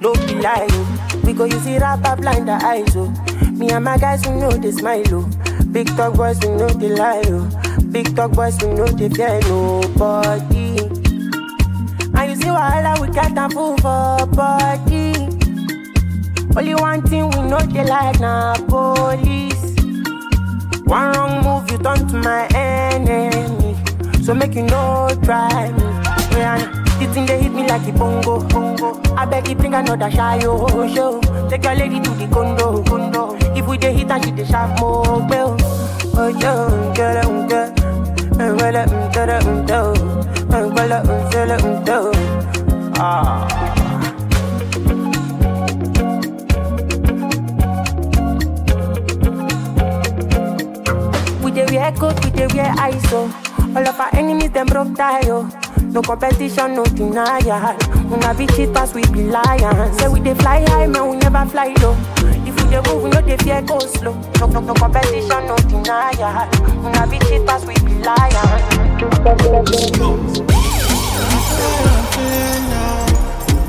No 0.01 0.13
be 0.27 0.35
lie, 0.37 0.67
oh. 0.71 1.21
We 1.25 1.33
go 1.33 1.45
use 1.45 1.67
it 1.67 1.81
rapper 1.81 2.15
blind 2.17 2.47
the 2.47 2.53
eyes, 2.65 2.95
oh. 2.97 3.09
Me 3.51 3.71
and 3.71 3.85
my 3.85 3.99
guys, 3.99 4.25
we 4.27 4.35
know 4.37 4.51
they 4.51 4.71
smile, 4.71 5.03
oh. 5.15 5.29
Big 5.73 5.89
talk 5.97 6.15
boys, 6.15 6.39
we 6.41 6.49
know 6.51 6.69
they 6.69 6.91
lie, 6.91 7.23
oh. 7.27 7.51
Big 7.91 8.15
talk 8.15 8.31
boys, 8.33 8.57
we 8.63 8.69
know 8.69 8.87
they 8.87 9.09
fear 9.09 9.41
nobody. 9.49 10.79
And 12.15 12.31
you 12.31 12.37
see 12.37 12.51
wahala, 12.55 13.01
we 13.01 13.09
got 13.09 13.37
a 13.37 13.49
fool 13.53 13.77
for 13.79 14.27
body. 14.27 15.15
Only 16.57 16.75
one 16.75 17.03
thing 17.03 17.29
we 17.31 17.41
know 17.51 17.59
they 17.59 17.85
like 17.85 18.21
na 18.21 18.55
police. 18.69 19.75
One 20.85 21.13
wrong 21.15 21.43
move, 21.45 21.71
you 21.71 21.79
turn 21.79 22.07
to 22.09 22.17
my 22.19 22.47
enemy. 22.55 23.77
So 24.23 24.35
make 24.35 24.55
you 24.55 24.63
no 24.63 25.09
try 25.25 25.71
me. 25.73 25.83
Yeah, 26.39 26.80
the 27.01 27.07
thing 27.13 27.27
they 27.27 27.43
hit 27.43 27.53
me 27.53 27.67
like 27.67 27.87
a 27.89 27.93
bongo, 27.93 28.41
bongo. 28.49 29.01
I 29.17 29.25
beg 29.25 29.49
you 29.49 29.55
bring 29.55 29.75
another 29.75 30.11
shy 30.11 30.41
oh 30.45 30.87
show. 30.95 31.21
Take 31.49 31.65
your 31.65 31.75
lady 31.75 32.01
to 32.01 32.11
the 32.11 32.27
condo, 32.29 32.83
condo. 32.85 33.37
If 33.57 33.67
we 33.67 33.77
dey 33.79 33.93
hit 33.95 34.11
and 34.11 34.25
she 34.25 34.31
dey 34.31 34.45
sharp 34.45 34.79
more, 34.81 35.03
well. 35.29 35.57
Oh 36.15 36.29
yo, 36.29 36.93
get 36.95 37.25
it, 37.25 37.49
get 37.49 37.79
it. 37.79 37.85
Well, 38.39 38.77
um, 38.77 39.11
get 39.13 39.29
it, 39.29 39.45
um, 39.47 39.67
do. 41.85 42.11
Ah. 42.97 43.47
We 51.43 51.51
dey 51.51 51.67
wear 51.77 51.93
coat, 51.93 52.23
we 52.25 52.31
dey 52.31 52.47
wear 52.55 52.73
ISO. 52.89 53.31
All 53.77 53.87
of 53.89 54.01
our 54.01 54.15
enemies 54.15 54.51
them 54.51 54.67
broke 54.67 54.95
tie 54.97 55.23
oh. 55.31 55.49
No 55.91 56.01
competition, 56.03 56.75
no 56.75 56.85
denial. 56.85 57.77
Una 58.13 58.33
be 58.35 58.47
cheaters, 58.47 58.95
we 58.95 59.03
be 59.13 59.25
lions. 59.25 59.99
Say 59.99 60.09
we 60.09 60.21
dey 60.21 60.35
fly 60.35 60.63
high, 60.69 60.87
man, 60.87 61.09
we 61.09 61.17
never 61.17 61.45
fly 61.51 61.75
low. 61.83 61.97
If 62.47 62.55
we 62.63 62.71
dey 62.71 62.81
move, 62.87 63.03
we 63.03 63.11
no 63.11 63.21
dey 63.21 63.37
fear 63.39 63.63
go 63.63 63.79
slow. 63.81 64.15
No, 64.39 64.47
no, 64.47 64.61
no 64.61 64.75
competition, 64.75 65.47
no 65.47 65.57
denial. 65.57 66.49
Una 66.87 67.07
be 67.09 67.19
cheaters, 67.27 67.67
we 67.67 67.75
be 67.85 67.95
lions. 68.05 69.41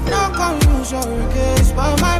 No 0.09 0.29
your 0.91 1.31
case, 1.31 1.71
but 1.71 1.99
my 2.01 2.19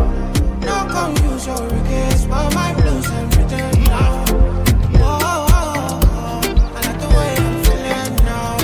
Oh, 1.47 1.57
oh. 5.49 6.41
I 6.75 6.79
like 6.85 6.99
the 7.01 7.07
way 7.17 7.31
I'm 7.35 7.55
feeling 7.63 8.13
now. 8.25 8.57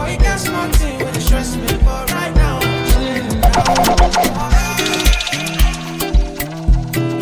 Oh, 0.00 0.06
you 0.10 0.18
got 0.18 0.38
smart 0.40 0.74
thing 0.74 0.98
stress 1.20 1.54
me, 1.56 1.66
but 1.84 2.12
right 2.12 2.34
now 2.34 2.58
I'm 2.60 2.86
chilling 2.90 3.40
now. 3.40 3.62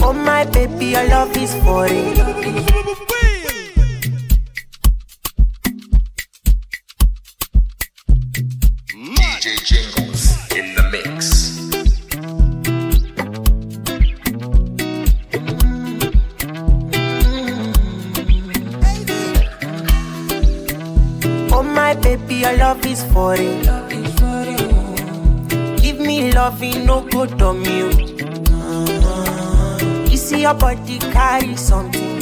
Oh 0.02 0.12
my 0.14 0.44
baby, 0.46 0.86
your 0.86 1.06
love 1.08 1.36
is 1.36 1.54
for 1.56 1.86
it. 1.86 2.16
DJ 9.42 9.44
Jinglez 9.68 10.11
is 22.93 23.05
for 23.12 23.34
it. 23.34 23.62
Give 25.80 25.99
me 25.99 26.30
loving, 26.32 26.84
no 26.84 27.01
good 27.09 27.40
on 27.40 27.64
you. 27.64 27.88
You 30.11 30.16
see 30.16 30.43
your 30.43 30.55
body 30.55 30.99
carry 30.99 31.57
something 31.57 32.20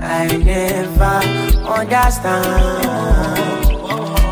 I 0.00 0.26
never 0.50 1.16
understand. 1.66 2.46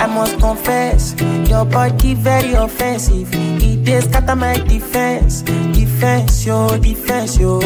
I 0.03 0.07
must 0.07 0.39
confess, 0.39 1.15
your 1.49 1.65
body 1.65 2.15
very 2.15 2.53
offensive. 2.53 3.29
It 3.33 3.89
is 3.89 4.05
scatter 4.05 4.37
my 4.37 4.57
defense, 4.59 5.43
defense, 5.43 6.47
yo, 6.47 6.79
defense, 6.79 7.39
yo. 7.39 7.61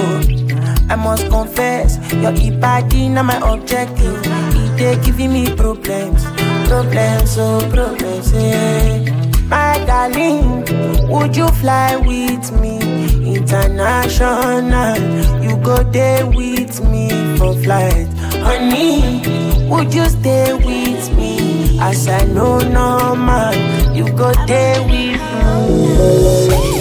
I 0.89 0.97
must 0.97 1.29
confess, 1.29 1.99
your 2.13 2.33
body 2.59 3.09
not 3.11 3.27
my 3.27 3.39
objective. 3.53 4.23
It 4.25 4.81
is 4.81 4.97
giving 5.05 5.33
me 5.33 5.55
problems, 5.55 6.25
problems, 6.69 7.37
oh 7.39 7.61
problems. 7.73 8.33
My 9.49 9.83
darling, 9.87 10.65
would 11.09 11.35
you 11.37 11.49
fly 11.61 11.97
with 11.97 12.53
me 12.61 12.79
international? 13.37 14.99
You 15.43 15.57
go 15.65 15.83
there 15.85 16.27
with 16.27 16.85
me 16.85 17.09
for 17.39 17.55
flight, 17.65 18.09
honey. 18.45 19.23
Would 19.71 19.95
you 19.95 20.05
stay 20.09 20.53
with 20.55 21.17
me? 21.17 21.79
As 21.81 22.07
I 22.09 22.25
know 22.27 22.59
no 22.59 23.15
man, 23.17 23.95
you 23.97 24.05
go 24.13 24.33
there 24.47 24.83
with 24.83 25.23
me. 25.43 26.78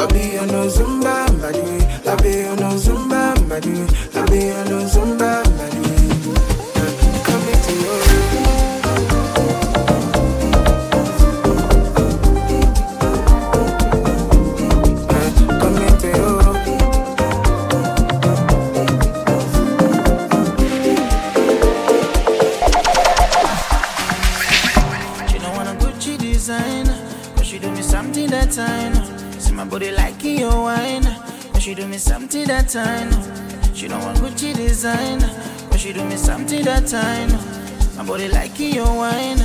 I'll 0.00 0.08
be 0.08 0.38
on 0.38 0.46
no 0.46 0.66
Zumba, 0.66 1.28
my 1.42 1.52
dude. 1.52 2.08
I'll 2.08 2.16
be 2.22 2.44
on 2.44 2.56
no 2.56 2.70
Zumba, 2.70 3.36
my 3.46 3.60
dude. 3.60 3.92
I'll 4.16 4.26
be 4.30 4.50
on 4.50 4.68
no 4.70 4.78
Zumba. 4.86 5.19
time. 32.70 33.10
She 33.74 33.88
don't 33.88 34.00
want 34.04 34.18
Gucci 34.18 34.54
designer, 34.54 35.28
but 35.70 35.80
she 35.80 35.92
do 35.92 36.04
me 36.04 36.16
something 36.16 36.62
that 36.64 36.86
time. 36.86 37.30
My 37.96 38.04
body 38.04 38.28
like 38.28 38.58
your 38.60 38.86
wine, 38.86 39.38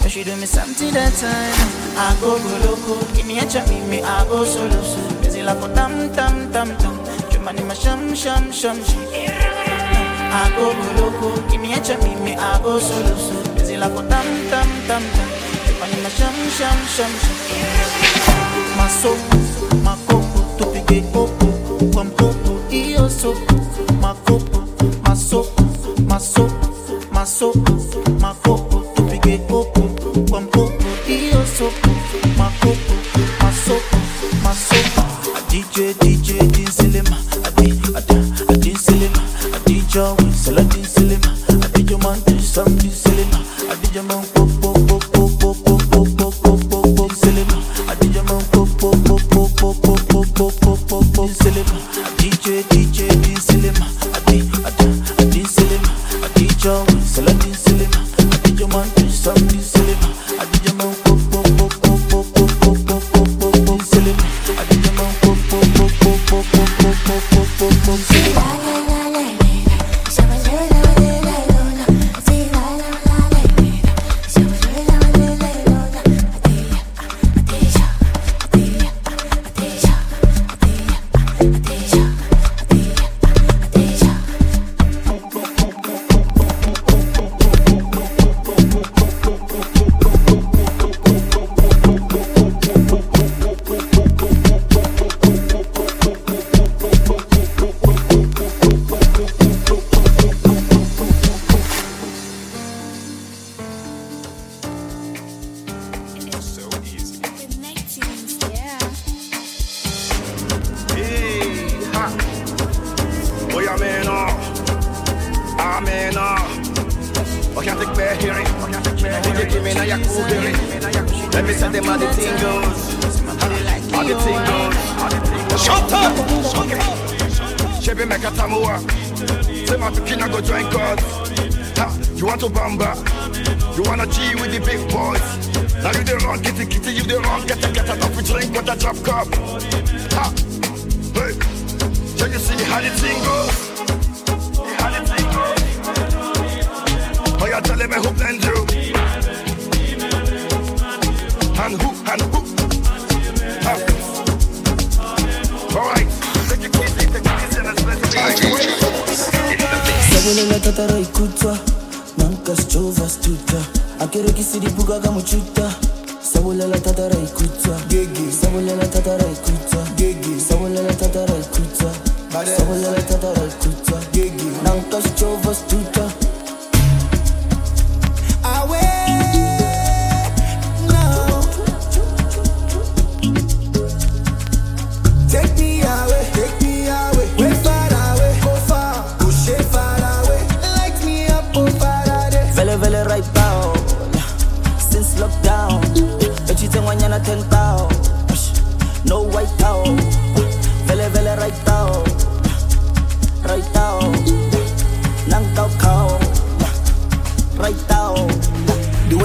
but 0.00 0.10
she 0.10 0.24
do 0.24 0.34
me 0.36 0.46
something 0.46 0.92
that 0.92 1.12
time. 1.14 1.54
I 1.96 2.16
go 2.20 2.38
go 2.42 2.52
loco, 2.66 3.14
give 3.14 3.26
me 3.26 3.38
a 3.38 3.46
chop, 3.46 3.68
me 3.68 4.00
a 4.00 4.24
go 4.26 4.44
solo 4.44 4.82
solo. 4.82 5.20
Busy 5.22 5.42
like 5.42 5.62
a 5.62 5.74
tam 5.74 6.10
tam 6.12 6.50
tam 6.52 6.76
tam, 6.78 6.98
chumani 7.30 7.62
ma 7.66 7.74
sham 7.74 8.14
sham 8.16 8.50
sham 8.50 8.82
sham. 8.82 9.06
I 10.34 10.50
go 10.56 10.74
go 10.74 10.88
loco, 10.98 11.50
give 11.50 11.60
me 11.60 11.74
a 11.74 11.80
chop, 11.80 12.02
me 12.02 12.32
a 12.34 12.58
go 12.62 12.80
solo 12.80 13.14
solo. 13.16 13.54
Busy 13.54 13.76
like 13.76 13.92
a 13.92 14.02
tam 14.08 14.26
tam 14.50 14.68
tam 14.88 15.02
tam, 15.14 15.30
chumani 15.70 16.02
ma 16.02 16.08
sham 16.18 16.34
sham 16.50 16.78
sham 16.90 17.12
sham. 17.22 18.76
My 18.76 18.88
soul, 18.88 19.16
my 19.84 19.94
coco, 20.08 20.58
to 20.58 20.72
pick 20.72 20.90
it 20.90 21.14
up. 21.14 21.41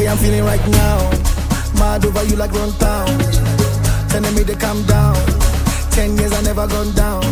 I'm 0.07 0.17
feeling 0.17 0.45
right 0.45 0.65
now. 0.69 0.97
Mad 1.79 2.05
over 2.05 2.23
you 2.23 2.37
like 2.37 2.51
Runtown. 2.51 3.07
Telling 4.09 4.33
me 4.35 4.43
to 4.45 4.55
calm 4.55 4.83
down. 4.83 5.15
Ten 5.91 6.15
years 6.17 6.31
I 6.31 6.41
never 6.41 6.65
gone 6.67 6.93
down. 6.93 7.23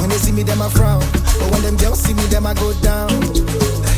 When 0.00 0.08
they 0.08 0.16
see 0.16 0.32
me, 0.32 0.42
them 0.42 0.60
I 0.60 0.68
frown. 0.70 1.00
But 1.38 1.52
when 1.52 1.62
them 1.62 1.76
girls 1.76 2.00
see 2.00 2.14
me, 2.14 2.22
them 2.26 2.46
I 2.46 2.54
go 2.54 2.72
down. 2.80 3.10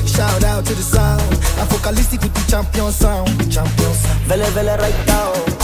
Shout 0.07 0.45
out 0.45 0.66
to 0.66 0.74
the 0.74 0.83
sound. 0.83 1.22
I'm 1.59 1.66
focalistic 1.68 2.20
with 2.20 2.35
the 2.35 2.51
champion 2.51 2.93
sound. 2.93 3.28
Champion 3.51 3.95
sound. 3.95 4.20
Vele, 4.28 4.51
vele, 4.51 4.76
right 4.76 5.07
now. 5.07 5.60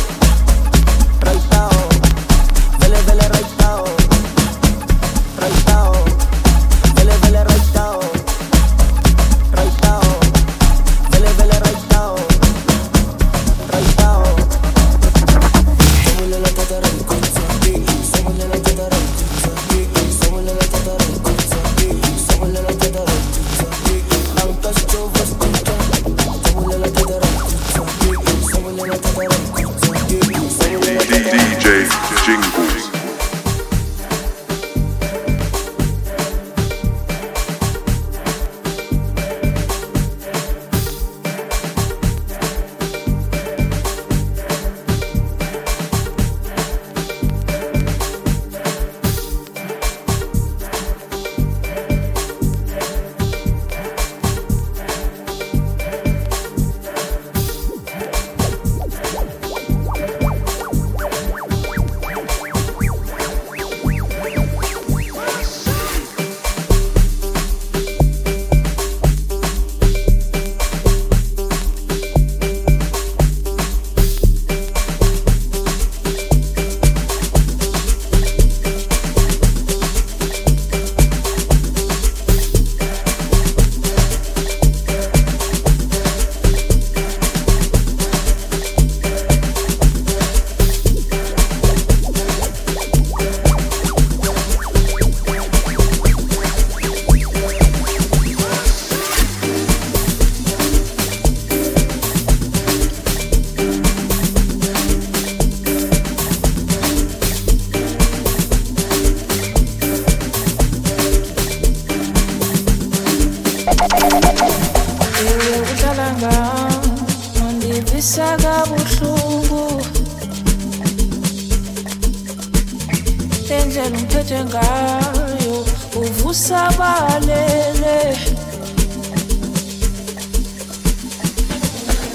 Ungiphethe 123.86 124.44
ngayo 124.44 125.54
uvusa 126.02 126.70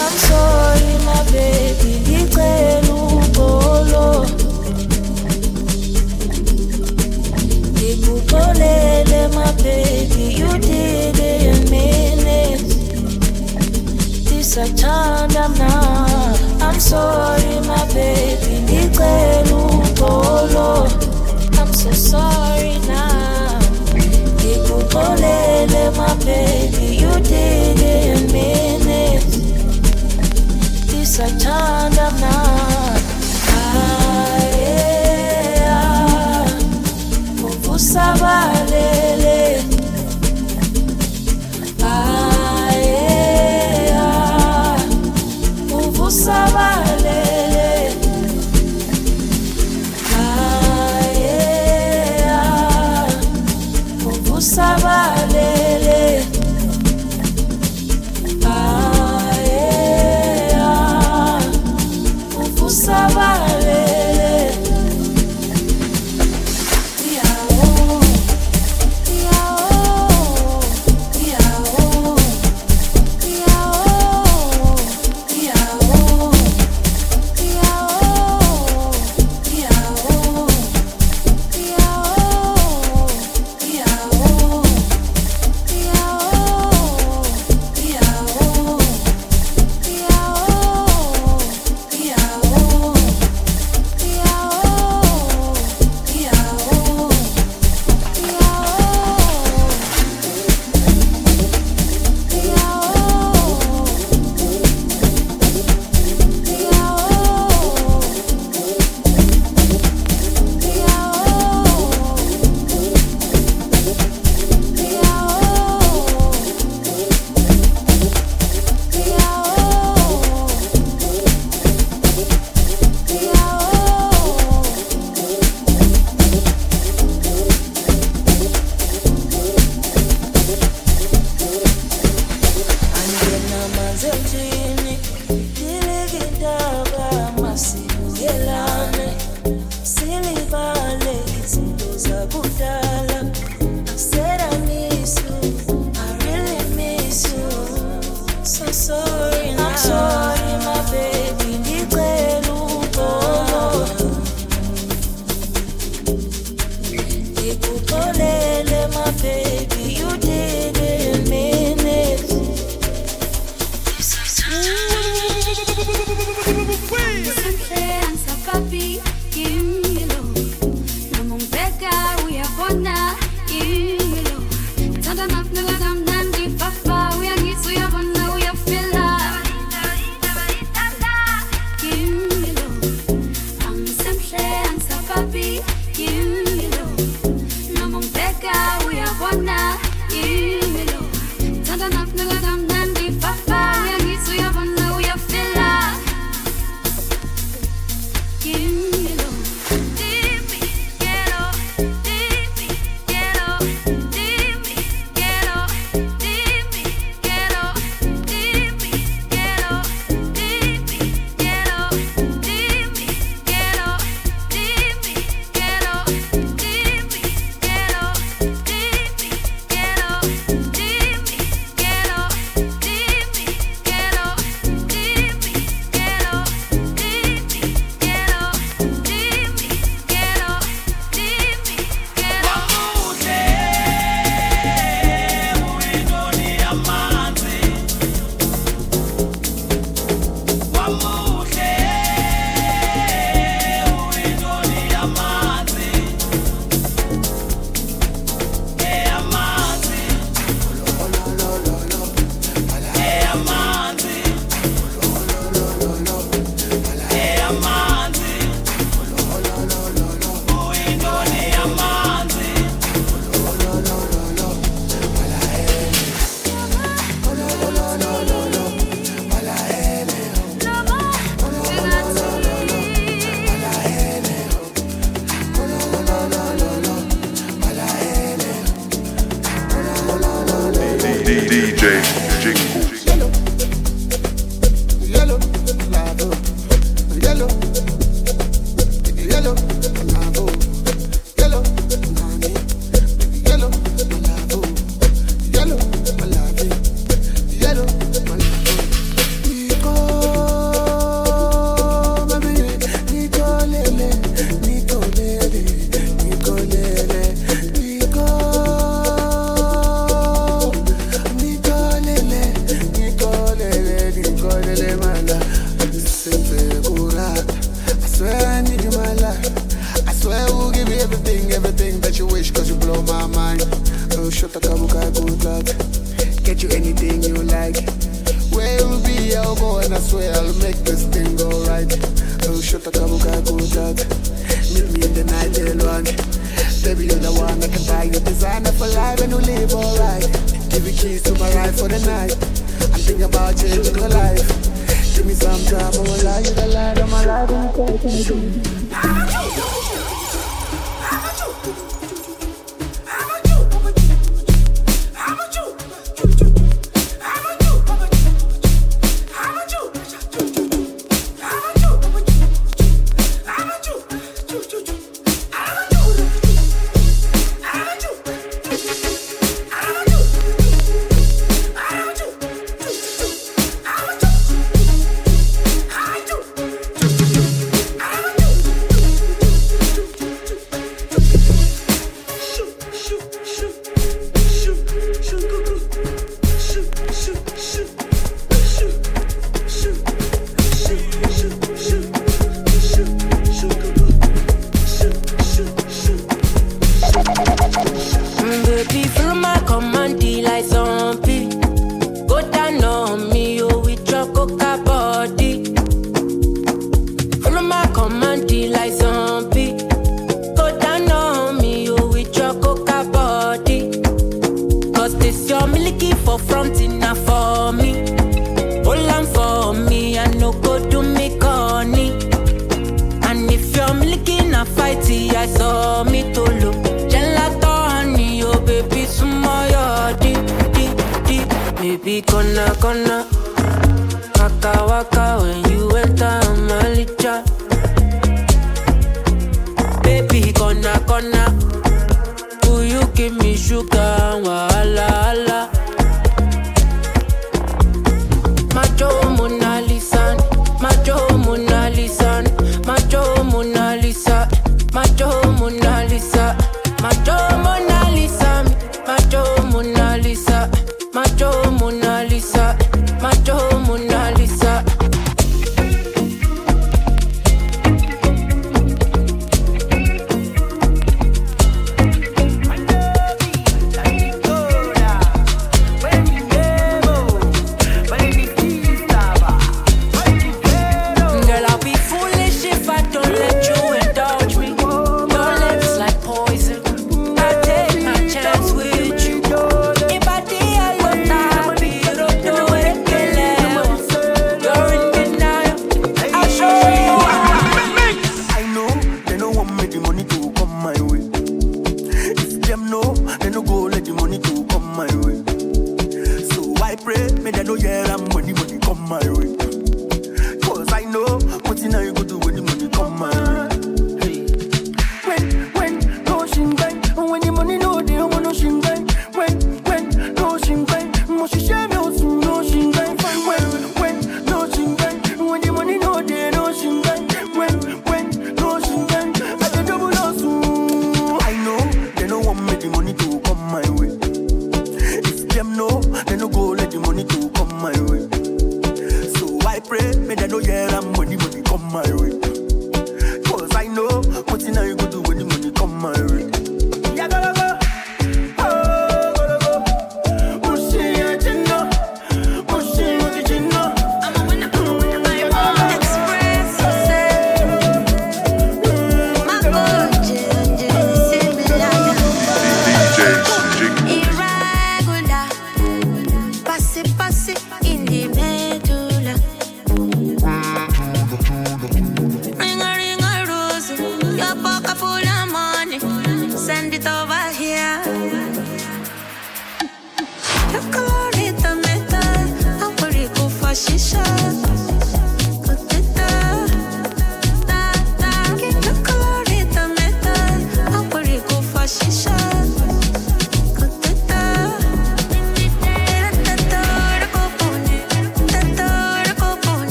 I'm 0.00 0.14
sorry 0.26 0.92
my 1.06 1.20
baby 1.32 1.92
ngicela 2.04 2.94
uxolo 2.94 4.26
ngikuxolele 7.74 9.20
my 9.36 9.52
baby 9.62 10.24
you 10.38 10.50
mean 11.70 12.26
it 12.26 12.60
ndisathanda 14.22 15.48
mna. 15.48 15.72
I'm 16.60 16.80
sorry 16.80 17.54
my 17.68 17.84
baby 17.94 18.54
ngicela 18.64 19.56
uxolo 19.56 20.68
so 21.94 22.18
sorry 22.18 22.78
now. 22.86 23.58
My 25.96 26.14
baby 26.24 26.96
you 26.96 27.10
didn't 27.20 28.32
mean 28.32 28.80
uvusabalele. 37.44 39.40
Aye, 41.82 42.84
uvusabalele 45.72 46.57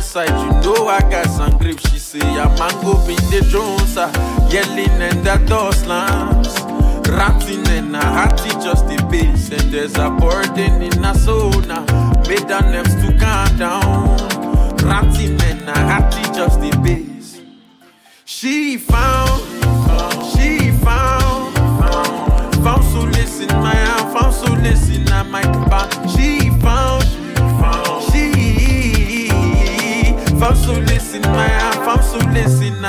wine 0.00 0.02
side. 0.02 0.28
You 0.28 0.60
know 0.62 0.88
I 0.88 1.00
got 1.00 1.26
some 1.26 1.58
grip. 1.58 1.78
She 1.78 1.98
say 1.98 2.20
a 2.20 2.48
mango 2.58 2.94
be 3.06 3.14
the 3.30 3.46
Jones, 3.48 3.96
ah, 3.96 4.10
yelling 4.50 4.90
and 5.00 5.24
the 5.24 5.36
door 5.46 5.72
slams. 5.72 6.48
Ratting 7.08 7.66
and 7.68 7.96
a 7.96 8.00
hattie 8.00 8.50
just 8.62 8.86
the 8.86 8.96
base, 9.10 9.50
and 9.50 9.72
there's 9.72 9.96
a 9.96 10.10
burden 10.10 10.82
in 10.82 11.04
a 11.04 11.12
sauna. 11.12 11.86
Made 12.28 12.50
her 12.50 12.70
nerves 12.70 12.94
to 13.02 13.16
calm 13.18 13.58
down. 13.58 14.16
Ratting 14.78 15.40
and 15.42 15.68
a 15.68 15.78
hattie 15.78 16.32
just 16.34 16.60
the 16.60 16.70
base. 16.82 17.40
She 18.24 18.78
found, 18.78 19.42
she 20.32 20.70
found, 20.84 21.54
found 22.62 22.84
solace 22.92 23.40
in 23.40 23.48
my 23.48 23.74
hand, 23.74 24.12
found 24.12 24.34
solace 24.34 24.88
in 24.96 25.04
my 25.30 25.42
cabin. 25.42 26.19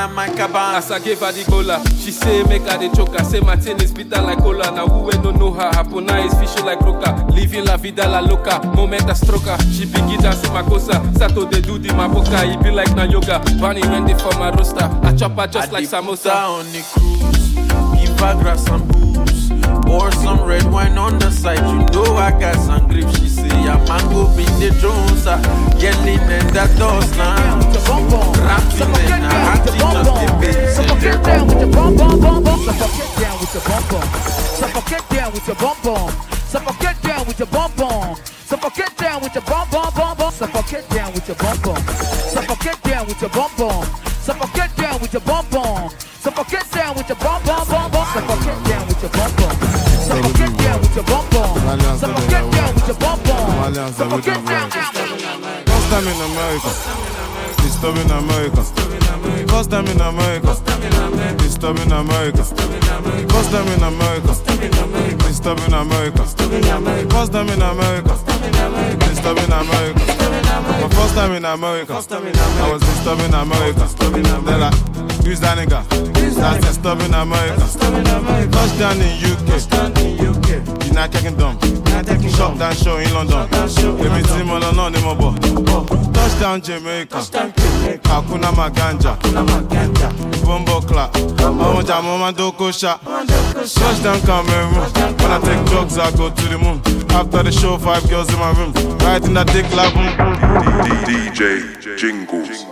In 0.09 0.15
my 0.15 0.27
cabin. 0.29 0.75
As 0.75 0.91
I 0.91 0.99
gave 0.99 1.19
her 1.19 1.31
the 1.31 1.43
cola, 1.43 1.83
she 1.99 2.11
say 2.11 2.43
make 2.43 2.63
her 2.63 2.77
the 2.77 2.89
choker. 2.95 3.23
Say 3.23 3.39
my 3.39 3.55
tin 3.55 3.81
is 3.81 3.91
bitter 3.91 4.21
like 4.21 4.39
cola. 4.39 4.71
Now 4.71 4.87
who 4.87 5.01
we 5.03 5.11
don't 5.13 5.37
know 5.37 5.51
her? 5.51 5.69
Hapona 5.71 6.25
is 6.25 6.33
fishy 6.39 6.63
like 6.65 6.79
roca. 6.81 7.25
Living 7.31 7.65
la 7.65 7.77
vida 7.77 8.07
la 8.07 8.19
loca, 8.19 8.65
moment 8.75 9.03
a 9.09 9.13
stroker. 9.13 9.57
She 9.73 9.85
begin 9.85 10.21
dancing 10.21 10.53
my 10.53 10.63
cosa. 10.63 11.01
Sato 11.17 11.45
they 11.45 11.61
do 11.61 11.77
the 11.77 11.89
maboka. 11.89 12.41
It 12.51 12.63
be 12.63 12.71
like 12.71 12.93
na 12.95 13.03
yoga. 13.03 13.39
Bunny 13.59 13.81
they 13.81 14.17
for 14.19 14.37
my 14.39 14.49
roster. 14.51 14.85
I 15.03 15.15
chop 15.15 15.37
her 15.37 15.47
just 15.47 15.71
like 15.71 15.85
samosa. 15.85 16.33
on 16.33 16.65
the 16.71 16.81
cruise, 16.93 17.53
give 17.99 18.19
her 18.19 18.33
grass 18.41 18.67
and 18.69 18.87
booze, 18.87 19.00
pour 19.91 20.11
some 20.23 20.41
red 20.45 20.63
wine 20.71 20.97
on 20.97 21.19
the 21.19 21.29
side. 21.29 21.59
You 21.71 21.79
know 21.91 22.15
I 22.15 22.31
got 22.39 22.55
some 22.55 22.87
grip. 22.87 23.09
She 23.15 23.27
say 23.27 23.49
a 23.71 23.75
mango 23.89 24.23
be 24.35 24.45
the 24.59 24.69
Jones, 24.79 25.27
ah, 25.27 25.39
yelling 25.77 26.23
and 26.37 26.49
that 26.55 26.71
door 26.79 27.01
slam. 27.11 27.59
Rapping 28.47 28.95
and 29.11 29.25
a 29.27 29.35
hattie 29.47 29.77
just 29.77 30.11
the. 30.41 30.51
Suffocate 30.75 31.23
down 31.27 31.47
with 31.47 31.59
your 31.59 31.71
bum 31.75 31.95
bum 31.97 32.19
bum 32.23 32.43
bum. 32.43 32.59
Suffocate 32.67 33.13
down 33.19 33.35
with 33.41 33.53
your 33.53 33.63
bum 33.67 33.83
bum. 33.91 34.07
Suffocate 34.59 35.07
down 35.09 35.29
with 35.33 35.47
your 35.47 35.59
bum 35.63 35.77
bum. 35.83 36.09
Suffocate 36.53 37.01
down 37.03 37.27
with 37.27 37.39
your 37.39 37.47
bum 37.47 37.71
bum. 37.77 38.15
Suffocate 38.49 38.95
down 38.97 39.21
with 39.21 39.35
your 39.35 39.43
bum 39.43 39.67
bum 39.71 39.91
bum 39.97 40.17
bum. 40.17 40.31
Suffocate 40.31 40.89
down 40.89 41.13
with 41.13 41.27
your 41.27 41.37
bum 41.43 41.57
bum. 41.63 41.81
Suffocate 42.35 42.81
down 42.83 43.07
with 43.07 43.21
your 43.21 43.31
bum 43.31 43.51
bum. 43.57 43.85
Suffocate 44.27 44.75
down 44.77 45.01
with 45.01 45.13
your 45.13 45.23
bum 45.29 45.45
bum. 45.51 45.89
Suffocate 46.23 46.71
down 46.71 46.95
with 46.95 47.09
your 47.09 47.17
bum 47.17 47.41
bum 47.43 47.67
bum 47.67 47.90
bum 51.77 51.79
bum. 51.79 51.97
Suffocate 51.99 52.51
down 52.51 52.73
with 52.75 52.87
your 52.87 52.97
bum 52.97 53.19
bum. 53.23 53.93
Suffocate 53.93 54.45
down. 54.45 54.71
First 54.71 55.87
time 55.89 56.07
in 56.07 56.21
America. 56.21 56.69
Disturbing 57.61 58.11
America. 58.11 58.63
First 59.47 59.69
time 59.71 59.87
in 59.87 60.01
America. 60.01 60.55
Disturbing 61.37 61.91
America. 61.91 62.43
First 62.43 63.51
time 63.51 63.67
in 63.67 63.83
America. 63.83 64.33
Disturbing 65.27 65.73
America. 65.73 66.23
First 67.09 67.31
time 67.31 67.49
in 67.49 67.61
America. 67.61 68.13
Disturbing 69.09 69.51
America. 69.51 70.03
My 70.81 70.89
first 70.89 71.15
time 71.15 71.31
in 71.33 71.45
America. 71.45 71.93
I 71.93 72.71
was 72.71 72.81
disturbing 72.81 73.33
America. 73.33 73.87
They're 74.45 74.57
like, 74.57 74.75
who's 75.23 75.39
that 75.39 75.57
nigga? 75.57 75.83
That's 76.35 76.65
disturbing 76.65 77.13
America. 77.13 77.61
Touchdown 78.51 79.01
in 79.01 79.11
UK. 79.31 80.40
United 80.89 81.21
Kingdom. 81.23 81.57
Shop 82.37 82.57
down 82.57 82.73
show 82.75 82.97
in 82.97 83.13
London. 83.13 83.47
Èmi 84.05 84.21
tí 84.23 84.43
mo 84.45 84.59
lọ 84.59 84.71
náà 84.75 84.89
ni 84.91 84.99
mo 85.01 85.13
bọ̀. 85.15 85.33
Touchdown 86.13 86.61
Jamaica. 86.61 87.17
Hakuna 88.09 88.51
Maganja. 88.51 89.15
Bombo 90.45 90.81
clap. 90.81 91.15
Ọmọ 91.15 91.81
jà 91.83 92.01
mo 92.01 92.17
máa 92.17 92.31
dóko 92.31 92.69
ṣá. 92.71 92.97
Touchdown 93.75 94.21
Cameroon. 94.25 94.73
When 95.19 95.31
I 95.31 95.39
take 95.39 95.65
drugs, 95.65 95.97
I 95.97 96.11
go 96.11 96.29
to 96.29 96.47
the 96.47 96.57
moon. 96.57 96.81
After 97.09 97.43
the 97.43 97.51
show, 97.51 97.77
five 97.77 98.07
girls 98.09 98.29
in 98.33 98.39
my 98.39 98.51
room. 98.53 98.73
Riding 98.99 99.33
that 99.33 99.47
dick 99.53 99.65
like 99.75 99.93
boom. 99.93 100.09
DJ 101.05 101.61
Jinglez. 101.97 102.70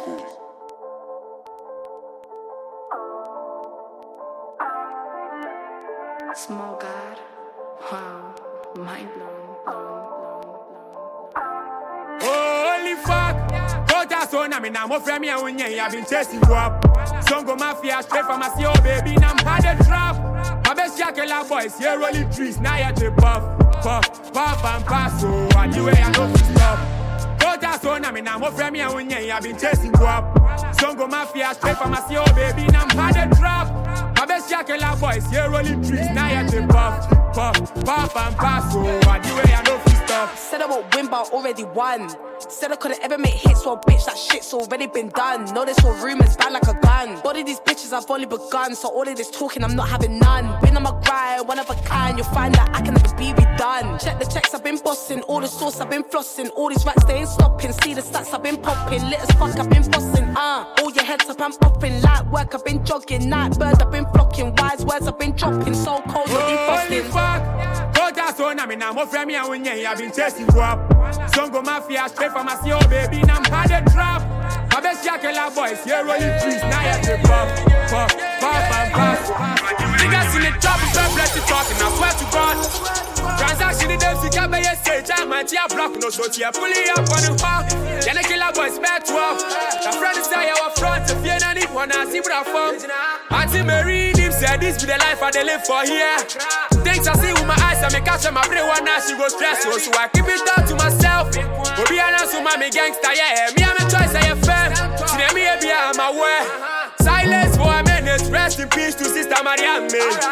Go 14.31 14.43
to 14.43 14.51
son, 14.51 14.53
I 14.53 14.59
mean, 14.59 14.77
I'm 14.77 14.91
a 14.91 14.99
friend, 14.99 15.21
me, 15.21 15.29
and 15.29 15.41
when 15.41 15.59
I've 15.59 15.91
been 15.91 16.05
chasing 16.05 16.39
you 16.39 16.53
up. 16.53 16.83
Songo 17.25 17.57
Mafia, 17.57 18.03
straight 18.03 18.25
from 18.25 18.39
my 18.39 18.49
CEO, 18.49 18.73
baby, 18.83 19.15
and 19.15 19.25
I'm 19.25 19.37
had 19.37 19.79
a 19.79 19.83
trap. 19.83 20.65
My 20.65 20.73
best 20.73 20.99
yakela 20.99 21.47
boys, 21.47 21.77
here 21.77 21.97
rolling 21.97 22.29
trees, 22.29 22.59
now 22.59 22.77
you're 22.77 22.91
the 22.93 23.11
buff. 23.11 23.43
Puff, 23.81 24.33
puff, 24.33 24.65
and 24.65 24.85
pass, 24.85 25.21
so 25.21 25.29
anyway, 25.57 25.93
I 25.93 26.11
know 26.11 26.31
to 26.31 26.43
stop. 26.43 27.39
Go 27.39 27.55
to 27.59 27.79
son, 27.79 28.05
I 28.05 28.11
mean, 28.11 28.27
I'm 28.27 28.43
a 28.43 28.71
me, 28.71 28.81
and 28.81 28.93
when 28.93 29.11
I've 29.11 29.41
been 29.41 29.57
chasing 29.57 29.93
you 29.93 30.05
up. 30.05 30.35
Songo 30.75 31.09
Mafia, 31.09 31.53
straight 31.55 31.77
from 31.77 31.91
my 31.91 32.01
CEO, 32.01 32.25
baby, 32.35 32.67
and 32.67 32.77
I'm 32.77 32.89
had 32.89 33.31
a 33.31 33.35
trap. 33.35 33.67
My 34.17 34.25
best 34.25 34.51
yakela 34.51 34.99
boys, 34.99 35.25
here 35.31 35.49
rolling 35.49 35.81
trees, 35.83 36.09
now 36.11 36.41
you're 36.41 36.61
the 36.61 36.67
buff. 36.67 37.09
Puff, 37.33 37.85
puff, 37.85 38.15
and 38.15 38.37
pass, 38.37 38.73
so 38.73 38.81
anyway, 38.81 39.53
I 39.55 39.63
know 39.65 39.79
to 39.83 39.88
stop. 40.09 40.35
Said 40.37 40.61
I 40.61 40.65
won't 40.65 40.95
win, 40.95 41.07
but 41.07 41.27
I 41.27 41.29
already 41.31 41.63
won. 41.63 42.09
Said 42.39 42.71
I 42.71 42.75
couldn't 42.75 43.01
ever 43.03 43.17
make 43.17 43.33
hits, 43.33 43.65
well, 43.65 43.77
bitch, 43.77 44.05
that 44.05 44.17
shit's 44.17 44.53
already 44.53 44.87
been 44.87 45.09
done. 45.09 45.53
Know 45.53 45.65
this 45.65 45.83
all 45.83 45.93
rumors, 46.03 46.35
bad 46.37 46.53
like 46.53 46.67
a 46.67 46.73
gun. 46.81 47.21
Body 47.21 47.43
these 47.43 47.59
bitches, 47.59 47.93
I've 47.93 48.09
only 48.09 48.25
begun. 48.25 48.75
So 48.75 48.87
all 48.89 49.07
of 49.07 49.15
this 49.15 49.29
talking, 49.29 49.63
I'm 49.63 49.75
not 49.75 49.89
having 49.89 50.17
none. 50.17 50.45
Been 50.61 50.75
on 50.77 50.83
my 50.83 50.95
grind, 51.03 51.47
one 51.47 51.59
of 51.59 51.69
a 51.69 51.75
kind. 51.91 52.17
You'll 52.17 52.33
find 52.37 52.53
that 52.55 52.69
I 52.75 52.81
can 52.81 52.93
never 52.93 53.15
be 53.15 53.33
redone. 53.33 54.03
Check 54.03 54.19
the 54.19 54.25
checks, 54.25 54.53
I've 54.53 54.63
been 54.63 54.77
bossing. 54.77 55.21
All 55.23 55.41
the 55.41 55.47
sauce, 55.47 55.79
I've 55.79 55.89
been 55.89 56.03
flossing. 56.03 56.49
All 56.55 56.69
these 56.69 56.85
rats, 56.85 57.03
they 57.05 57.15
ain't 57.15 57.29
stopping. 57.29 57.71
See 57.73 57.93
the 57.93 58.01
stats, 58.01 58.33
I've 58.33 58.43
been 58.43 58.57
popping. 58.57 59.03
Lit 59.09 59.19
as 59.19 59.31
fuck, 59.33 59.55
I've 59.59 59.69
been 59.69 59.89
bossing. 59.91 60.25
Uh, 60.35 60.75
all 60.79 60.91
your 60.91 61.03
heads 61.03 61.29
up, 61.29 61.41
I'm 61.41 61.53
popping. 61.53 62.01
Light 62.01 62.25
work, 62.31 62.55
I've 62.55 62.65
been 62.65 62.83
jogging. 62.83 63.29
Night 63.29 63.59
bird, 63.59 63.81
I've 63.81 63.91
been 63.91 64.05
flocking. 64.13 64.55
Wise 64.55 64.83
words, 64.85 65.07
I've 65.07 65.19
been 65.19 65.35
dropping. 65.35 65.75
So 65.75 66.01
cold, 66.07 66.29
you're 66.29 66.39
defrosting. 66.39 67.03
fuck! 67.11 67.88
Go 68.29 68.35
to 68.35 68.41
son, 68.43 68.59
I 68.59 68.65
mean, 68.67 68.83
I'm 68.83 69.07
friend, 69.07 69.27
me, 69.27 69.35
and 69.35 69.49
when 69.49 69.67
I've 69.67 69.97
been 69.97 70.11
chasing 70.11 70.45
you 70.53 70.61
up. 70.61 70.87
Songo 71.31 71.65
Mafia, 71.65 72.07
straight 72.09 72.31
from 72.31 72.45
my 72.45 72.55
CEO, 72.57 72.79
baby, 72.87 73.21
and 73.21 73.31
I'm 73.31 73.43
had 73.45 73.71
a 73.71 73.89
trap. 73.89 74.21
My 74.71 74.79
best 74.81 75.03
yakela 75.03 75.53
boys, 75.55 75.83
here 75.83 76.05
rolling 76.05 76.39
trees, 76.39 76.61
now 76.61 76.83
you're 76.83 77.17
the 77.17 77.27
puff, 77.27 77.89
puff, 77.89 78.11
puff, 78.39 78.71
and 78.71 78.93
pass. 78.93 79.88
Niggas 80.09 80.35
in 80.35 80.41
the 80.41 80.51
trap, 80.57 80.81
it's 80.81 80.95
not 80.97 81.09
plenty 81.13 81.41
talking, 81.45 81.77
I 81.77 81.87
swear 81.93 82.13
to 82.17 82.25
God. 82.33 82.57
Transaction 83.37 83.91
in 83.93 83.99
them, 84.01 84.17
see, 84.17 84.33
can 84.33 84.49
be 84.49 84.57
a 84.57 84.73
stage, 84.73 85.05
I'm 85.13 85.29
a 85.29 85.45
tear 85.45 85.69
block, 85.69 85.93
no 86.01 86.09
so 86.09 86.25
tear, 86.25 86.49
fully 86.49 86.89
up 86.97 87.05
on 87.13 87.21
the 87.21 87.37
hall. 87.37 87.61
Then 88.01 88.17
the 88.17 88.25
killer 88.25 88.49
boys 88.57 88.81
back 88.81 89.05
12. 89.05 89.85
The 89.85 89.91
friend 90.01 90.17
is 90.17 90.25
there, 90.33 90.49
our 90.49 90.73
front, 90.73 91.05
if 91.13 91.21
you 91.21 91.37
don't 91.37 91.55
need 91.61 91.69
one, 91.69 91.93
I 91.93 92.09
see 92.09 92.25
what 92.25 92.33
I 92.33 92.41
found. 92.41 92.89
Auntie 93.29 93.61
Mary, 93.61 94.09
him 94.17 94.33
said, 94.33 94.57
this 94.57 94.81
be 94.81 94.89
the 94.89 94.97
life 94.97 95.21
I 95.21 95.29
live 95.45 95.61
for 95.69 95.85
here. 95.85 96.17
Things 96.81 97.05
I 97.05 97.13
see 97.13 97.29
with 97.29 97.45
my 97.45 97.53
eyes, 97.61 97.85
I 97.85 97.93
make 97.93 98.09
catch 98.09 98.25
my 98.33 98.41
brain 98.49 98.65
one 98.65 98.81
now 98.81 98.97
she 99.05 99.13
go 99.13 99.29
stress, 99.29 99.61
so, 99.61 99.77
so 99.77 99.93
I 99.93 100.09
keep 100.09 100.25
it 100.25 100.41
down 100.41 100.65
to 100.65 100.73
myself. 100.73 101.29
Obi 101.77 102.01
Anasu, 102.01 102.41
mommy 102.41 102.73
gangster, 102.73 103.13
yeah, 103.13 103.53
me, 103.53 103.61
I'm 103.61 103.77
a 103.77 103.85
choice, 103.85 104.17
I 104.17 104.25
am 104.25 104.41
fan. 104.41 104.73
See, 105.05 105.21
me, 105.37 105.45
I'm 105.45 106.01
aware. 106.01 106.89
Silence 106.97 107.55
a 107.55 107.83
minute, 107.83 107.98
rest 108.49 108.59
in 108.59 108.69
peace 108.69 108.95
to 108.95 109.05
Sister 109.05 109.37
Mariam. 109.43 109.85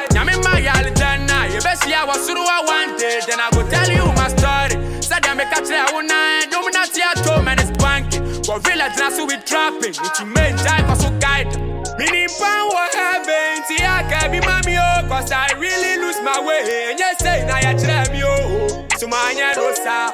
Yami 0.09 0.41
Maya 0.43 0.73
Jana, 0.95 1.53
you 1.53 1.61
best 1.61 1.83
see 1.83 1.93
I 1.93 2.03
was 2.03 2.25
through 2.25 2.41
one 2.41 2.97
day, 2.97 3.21
then 3.27 3.39
I 3.39 3.49
go 3.53 3.61
tell 3.69 3.89
you 3.89 4.05
my 4.17 4.27
story. 4.33 4.73
Said 5.01 5.25
I 5.25 5.33
make 5.35 5.53
a 5.53 5.61
try 5.61 5.85
one 5.93 6.07
night, 6.07 6.49
no, 6.51 6.65
not 6.73 6.89
see 6.89 7.01
here, 7.01 7.13
oh, 7.13 7.37
two 7.37 7.43
minutes 7.45 7.69
banking. 7.77 8.25
But 8.47 8.65
village, 8.65 8.97
now 8.97 9.09
so 9.13 9.25
we 9.25 9.37
trapping, 9.45 9.93
you 9.93 10.25
made 10.33 10.57
die 10.65 10.81
for 10.89 10.97
so 10.97 11.09
guide. 11.21 11.53
Meaning, 12.01 12.29
pound 12.41 12.73
what 12.73 12.93
happened, 12.93 13.65
see, 13.69 13.81
I 13.85 14.01
can 14.09 14.31
be 14.33 14.41
mommy, 14.41 14.77
oh, 14.81 15.05
cause 15.05 15.31
I 15.31 15.53
really 15.61 16.01
lose 16.01 16.17
my 16.25 16.41
way. 16.41 16.89
And 16.89 16.97
you 16.97 17.13
say, 17.21 17.45
now 17.45 17.61
you 17.61 17.77
try 17.77 18.01
me, 18.09 18.25
oh, 18.25 18.85
so 18.97 19.05
my 19.05 19.29
rosa. 19.53 20.09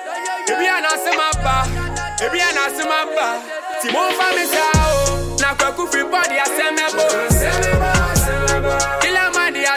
Maybe 0.52 0.68
I 0.68 0.84
know 0.84 0.96
some 1.00 1.24
abba, 1.24 1.56
maybe 2.20 2.44
I 2.44 2.52
know 2.52 2.68
some 2.76 2.92
abba. 2.92 3.64
Timon 3.80 4.12
family, 4.20 4.48
oh, 4.76 5.38
now 5.40 5.56
kwaku 5.56 5.88
free 5.88 6.04
body, 6.04 6.36
I 6.40 6.48
send 6.52 6.76
me 6.76 6.84
Kill 7.64 7.83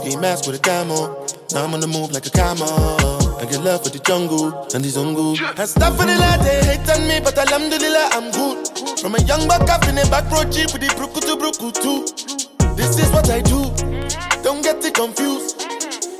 Ski 0.00 0.16
mask 0.16 0.46
with 0.46 0.56
a 0.56 0.62
camo. 0.62 1.26
Now 1.52 1.64
I'm 1.64 1.74
on 1.74 1.80
the 1.80 1.86
move 1.86 2.10
like 2.12 2.24
a 2.24 2.30
camo. 2.30 2.64
I 3.36 3.44
get 3.44 3.60
love 3.60 3.84
for 3.84 3.90
the 3.90 3.98
jungle 3.98 4.48
and 4.72 4.82
the 4.82 4.88
the 4.88 6.16
lad, 6.16 6.40
they 6.40 6.64
hate 6.64 6.88
on 6.88 7.06
me, 7.06 7.20
but 7.20 7.36
alhamdulillah, 7.36 8.08
I'm 8.16 8.32
good. 8.32 8.64
From 8.98 9.14
a 9.14 9.20
young 9.28 9.46
buck 9.46 9.68
up 9.68 9.84
in 9.88 9.98
a 9.98 10.06
back 10.08 10.24
road 10.32 10.50
jeep 10.50 10.72
with 10.72 10.80
the 10.80 10.88
bruku 10.96 11.20
to 11.20 11.36
bruku 11.36 11.68
too. 11.76 12.08
This 12.76 12.96
is 12.96 13.12
what 13.12 13.28
I 13.28 13.42
do. 13.44 13.68
Don't 14.42 14.62
get 14.64 14.80
it 14.80 14.94
confused. 14.94 15.68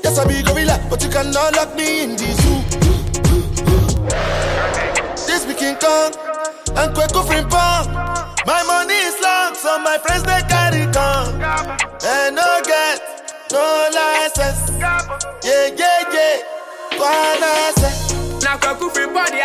Yes, 0.03 0.19
I 0.19 0.29
be 0.29 0.43
gorilla, 0.43 0.77
but 0.87 1.01
you 1.01 1.09
cannot 1.09 1.55
lock 1.57 1.73
me 1.73 2.03
in 2.03 2.11
the 2.21 2.29
zoo. 2.37 2.61
This 5.25 5.41
be 5.49 5.57
King 5.57 5.73
Kong 5.81 6.13
and 6.77 6.93
Kweku 6.93 7.25
Frimpong. 7.25 8.11
My 8.45 8.61
money 8.61 8.93
is 8.93 9.17
long, 9.21 9.55
so 9.55 9.79
my 9.79 9.97
friends 10.05 10.21
they 10.21 10.41
carry 10.49 10.85
gun. 10.93 11.41
And 12.03 12.35
no 12.35 12.50
no 13.51 13.89
license. 13.93 14.71
Yeah, 15.43 15.67
yeah, 15.75 16.13
yeah. 16.13 16.41
Na 18.41 18.57
body, 18.57 19.07
body, 19.13 19.39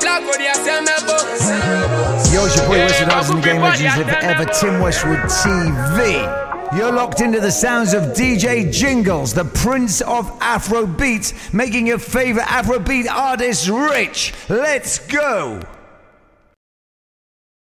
black 0.00 0.22
body, 0.26 0.44
Yo, 2.32 2.46
it's 2.46 2.56
your 2.56 2.66
boy 2.66 2.78
Westwood 2.78 3.08
House 3.08 3.28
and 3.30 3.38
the 3.38 3.42
Game 3.42 3.60
Legends 3.60 3.96
Live 3.96 4.08
Forever, 4.08 4.44
Tim 4.46 4.80
Westwood 4.80 5.18
TV. 5.18 6.61
You're 6.74 6.90
locked 6.90 7.20
into 7.20 7.38
the 7.38 7.50
sounds 7.50 7.92
of 7.92 8.14
DJ 8.14 8.68
Jinglez, 8.68 9.34
the 9.34 9.44
prince 9.44 10.00
of 10.00 10.26
Afrobeat, 10.38 11.52
making 11.52 11.86
your 11.86 11.98
favorite 11.98 12.46
Afrobeat 12.46 13.10
artists 13.10 13.68
rich. 13.68 14.32
Let's 14.48 14.98
go. 14.98 15.60